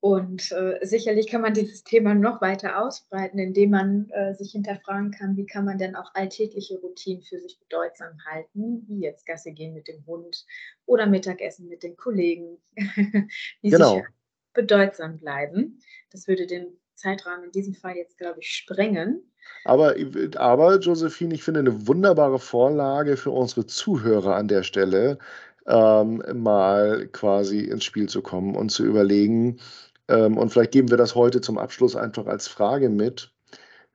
Und 0.06 0.52
äh, 0.52 0.78
sicherlich 0.82 1.26
kann 1.26 1.40
man 1.40 1.52
dieses 1.52 1.82
Thema 1.82 2.14
noch 2.14 2.40
weiter 2.40 2.80
ausbreiten, 2.80 3.40
indem 3.40 3.70
man 3.70 4.08
äh, 4.10 4.34
sich 4.34 4.52
hinterfragen 4.52 5.10
kann, 5.10 5.36
wie 5.36 5.46
kann 5.46 5.64
man 5.64 5.78
denn 5.78 5.96
auch 5.96 6.14
alltägliche 6.14 6.78
Routinen 6.78 7.24
für 7.24 7.40
sich 7.40 7.58
bedeutsam 7.58 8.12
halten, 8.24 8.84
wie 8.86 9.00
jetzt 9.00 9.26
Gasse 9.26 9.50
gehen 9.50 9.74
mit 9.74 9.88
dem 9.88 10.06
Hund 10.06 10.46
oder 10.84 11.06
Mittagessen 11.06 11.66
mit 11.66 11.82
den 11.82 11.96
Kollegen, 11.96 12.58
die 12.76 13.70
genau. 13.70 13.94
sich 13.94 14.04
bedeutsam 14.54 15.18
bleiben. 15.18 15.80
Das 16.12 16.28
würde 16.28 16.46
den 16.46 16.78
Zeitrahmen 16.94 17.46
in 17.46 17.50
diesem 17.50 17.74
Fall 17.74 17.96
jetzt, 17.96 18.16
glaube 18.16 18.38
ich, 18.38 18.46
sprengen. 18.46 19.32
Aber, 19.64 19.96
aber, 20.36 20.78
Josephine, 20.78 21.34
ich 21.34 21.42
finde 21.42 21.58
eine 21.58 21.88
wunderbare 21.88 22.38
Vorlage 22.38 23.16
für 23.16 23.32
unsere 23.32 23.66
Zuhörer 23.66 24.36
an 24.36 24.46
der 24.46 24.62
Stelle, 24.62 25.18
ähm, 25.66 26.22
mal 26.32 27.08
quasi 27.08 27.62
ins 27.62 27.82
Spiel 27.82 28.08
zu 28.08 28.22
kommen 28.22 28.54
und 28.54 28.68
zu 28.68 28.84
überlegen, 28.84 29.58
ähm, 30.08 30.36
und 30.38 30.50
vielleicht 30.50 30.72
geben 30.72 30.90
wir 30.90 30.96
das 30.96 31.14
heute 31.14 31.40
zum 31.40 31.58
Abschluss 31.58 31.96
einfach 31.96 32.26
als 32.26 32.48
Frage 32.48 32.88
mit, 32.88 33.32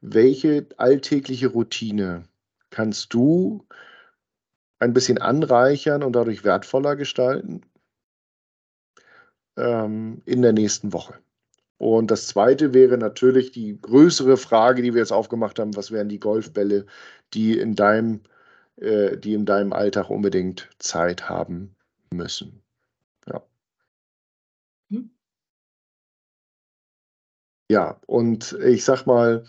welche 0.02 0.68
alltägliche 0.78 1.48
Routine 1.48 2.24
kannst 2.70 3.14
du 3.14 3.66
ein 4.80 4.94
bisschen 4.94 5.20
anreichern 5.20 6.04
und 6.04 6.14
dadurch 6.14 6.44
wertvoller 6.44 6.96
gestalten 6.96 7.62
ähm, 9.58 10.22
in 10.26 10.42
der 10.42 10.54
nächsten 10.54 10.92
Woche? 10.92 11.16
Und 11.78 12.12
das 12.12 12.28
zweite 12.28 12.74
wäre 12.74 12.98
natürlich 12.98 13.52
die 13.52 13.80
größere 13.82 14.38
Frage, 14.38 14.82
die 14.82 14.94
wir 14.94 15.02
jetzt 15.02 15.12
aufgemacht 15.14 15.58
haben, 15.60 15.76
was 15.76 15.92
wären 15.92 16.10
die 16.10 16.20
Golfbälle, 16.20 16.86
die 17.34 17.58
in 17.58 17.76
deinem, 17.76 18.22
äh, 18.76 19.18
die 19.18 19.34
in 19.34 19.46
deinem 19.46 19.74
Alltag 19.74 20.10
unbedingt 20.10 20.70
Zeit 20.78 21.28
haben 21.30 21.76
müssen. 22.12 22.61
Ja, 27.72 28.02
und 28.06 28.52
ich 28.62 28.84
sag 28.84 29.06
mal, 29.06 29.46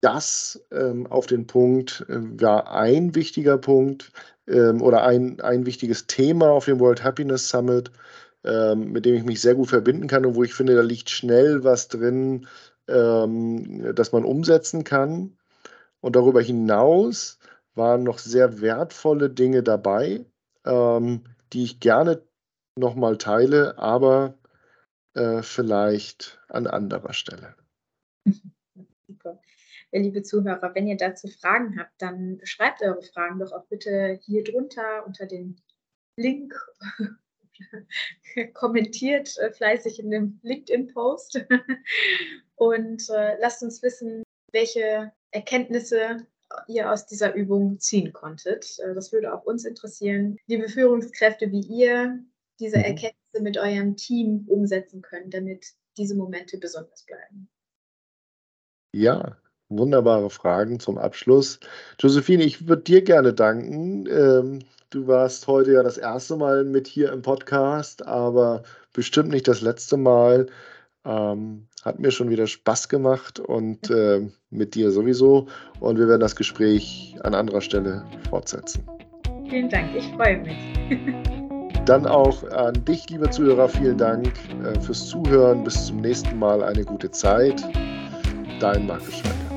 das 0.00 0.60
ähm, 0.72 1.06
auf 1.06 1.26
den 1.26 1.46
Punkt 1.46 2.04
äh, 2.08 2.16
war 2.40 2.72
ein 2.72 3.14
wichtiger 3.14 3.56
Punkt 3.56 4.10
ähm, 4.48 4.82
oder 4.82 5.04
ein, 5.04 5.40
ein 5.40 5.64
wichtiges 5.64 6.08
Thema 6.08 6.50
auf 6.50 6.64
dem 6.64 6.80
World 6.80 7.04
Happiness 7.04 7.48
Summit 7.48 7.92
ähm, 8.44 8.90
mit 8.90 9.06
dem 9.06 9.14
ich 9.14 9.22
mich 9.22 9.40
sehr 9.40 9.54
gut 9.54 9.68
verbinden 9.68 10.08
kann 10.08 10.26
und 10.26 10.34
wo 10.34 10.42
ich 10.42 10.54
finde, 10.54 10.74
da 10.74 10.82
liegt 10.82 11.08
schnell 11.08 11.62
was 11.62 11.86
drin, 11.86 12.48
ähm, 12.88 13.94
das 13.94 14.10
man 14.10 14.24
umsetzen 14.24 14.82
kann. 14.82 15.38
Und 16.00 16.16
darüber 16.16 16.42
hinaus 16.42 17.38
waren 17.76 18.02
noch 18.02 18.18
sehr 18.18 18.60
wertvolle 18.60 19.30
Dinge 19.30 19.62
dabei, 19.62 20.24
ähm, 20.66 21.22
die 21.52 21.62
ich 21.62 21.78
gerne 21.80 22.22
nochmal 22.76 23.18
teile, 23.18 23.78
aber 23.78 24.34
äh, 25.14 25.42
vielleicht 25.42 26.40
an 26.48 26.66
anderer 26.66 27.12
Stelle. 27.12 27.56
Super. 29.06 29.40
Liebe 29.92 30.22
Zuhörer, 30.22 30.74
wenn 30.74 30.86
ihr 30.86 30.96
dazu 30.96 31.26
Fragen 31.28 31.78
habt, 31.78 32.00
dann 32.00 32.40
schreibt 32.44 32.82
eure 32.82 33.02
Fragen 33.02 33.40
doch 33.40 33.52
auch 33.52 33.66
bitte 33.66 34.18
hier 34.22 34.44
drunter 34.44 35.04
unter 35.04 35.26
den 35.26 35.60
Link 36.16 36.54
kommentiert 38.54 39.36
äh, 39.38 39.52
fleißig 39.52 39.98
in 39.98 40.10
dem 40.10 40.40
LinkedIn-Post 40.42 41.44
und 42.56 43.08
äh, 43.10 43.36
lasst 43.40 43.62
uns 43.62 43.82
wissen, 43.82 44.22
welche 44.52 45.12
Erkenntnisse 45.30 46.26
ihr 46.66 46.90
aus 46.90 47.06
dieser 47.06 47.34
Übung 47.34 47.78
ziehen 47.78 48.12
konntet. 48.12 48.78
Äh, 48.80 48.94
das 48.94 49.12
würde 49.12 49.34
auch 49.34 49.44
uns 49.44 49.64
interessieren. 49.64 50.36
Liebe 50.46 50.68
Führungskräfte, 50.68 51.50
wie 51.50 51.60
ihr 51.60 52.24
diese 52.58 52.78
mhm. 52.78 52.84
Erkenntnisse 53.30 53.42
mit 53.42 53.58
eurem 53.58 53.96
Team 53.96 54.44
umsetzen 54.48 55.02
könnt, 55.02 55.34
damit 55.34 55.66
diese 55.96 56.14
Momente 56.14 56.58
besonders 56.58 57.04
bleiben. 57.04 57.48
Ja, 58.92 59.36
wunderbare 59.68 60.30
Fragen 60.30 60.80
zum 60.80 60.98
Abschluss. 60.98 61.60
Josephine, 61.98 62.44
ich 62.44 62.68
würde 62.68 62.82
dir 62.82 63.02
gerne 63.02 63.32
danken. 63.32 64.06
Ähm, 64.06 64.60
Du 64.92 65.06
warst 65.06 65.46
heute 65.46 65.72
ja 65.74 65.84
das 65.84 65.98
erste 65.98 66.34
Mal 66.34 66.64
mit 66.64 66.88
hier 66.88 67.12
im 67.12 67.22
Podcast, 67.22 68.04
aber 68.08 68.64
bestimmt 68.92 69.28
nicht 69.28 69.46
das 69.46 69.60
letzte 69.60 69.96
Mal. 69.96 70.46
Ähm, 71.04 71.68
hat 71.84 72.00
mir 72.00 72.10
schon 72.10 72.28
wieder 72.28 72.48
Spaß 72.48 72.88
gemacht 72.88 73.38
und 73.38 73.88
äh, 73.88 74.28
mit 74.50 74.74
dir 74.74 74.90
sowieso. 74.90 75.46
Und 75.78 75.96
wir 75.96 76.08
werden 76.08 76.20
das 76.20 76.34
Gespräch 76.34 77.16
an 77.22 77.36
anderer 77.36 77.60
Stelle 77.60 78.04
fortsetzen. 78.30 78.84
Vielen 79.48 79.68
Dank, 79.68 79.94
ich 79.94 80.08
freue 80.16 80.38
mich. 80.38 81.30
Dann 81.84 82.06
auch 82.06 82.44
an 82.50 82.84
dich, 82.84 83.08
liebe 83.10 83.30
Zuhörer, 83.30 83.68
vielen 83.68 83.98
Dank 83.98 84.32
äh, 84.64 84.78
fürs 84.80 85.08
Zuhören. 85.08 85.64
Bis 85.64 85.86
zum 85.86 85.98
nächsten 85.98 86.38
Mal. 86.38 86.62
Eine 86.62 86.84
gute 86.84 87.10
Zeit. 87.10 87.62
Dein 88.60 88.86
Markus 88.86 89.14
Schwecker. 89.14 89.49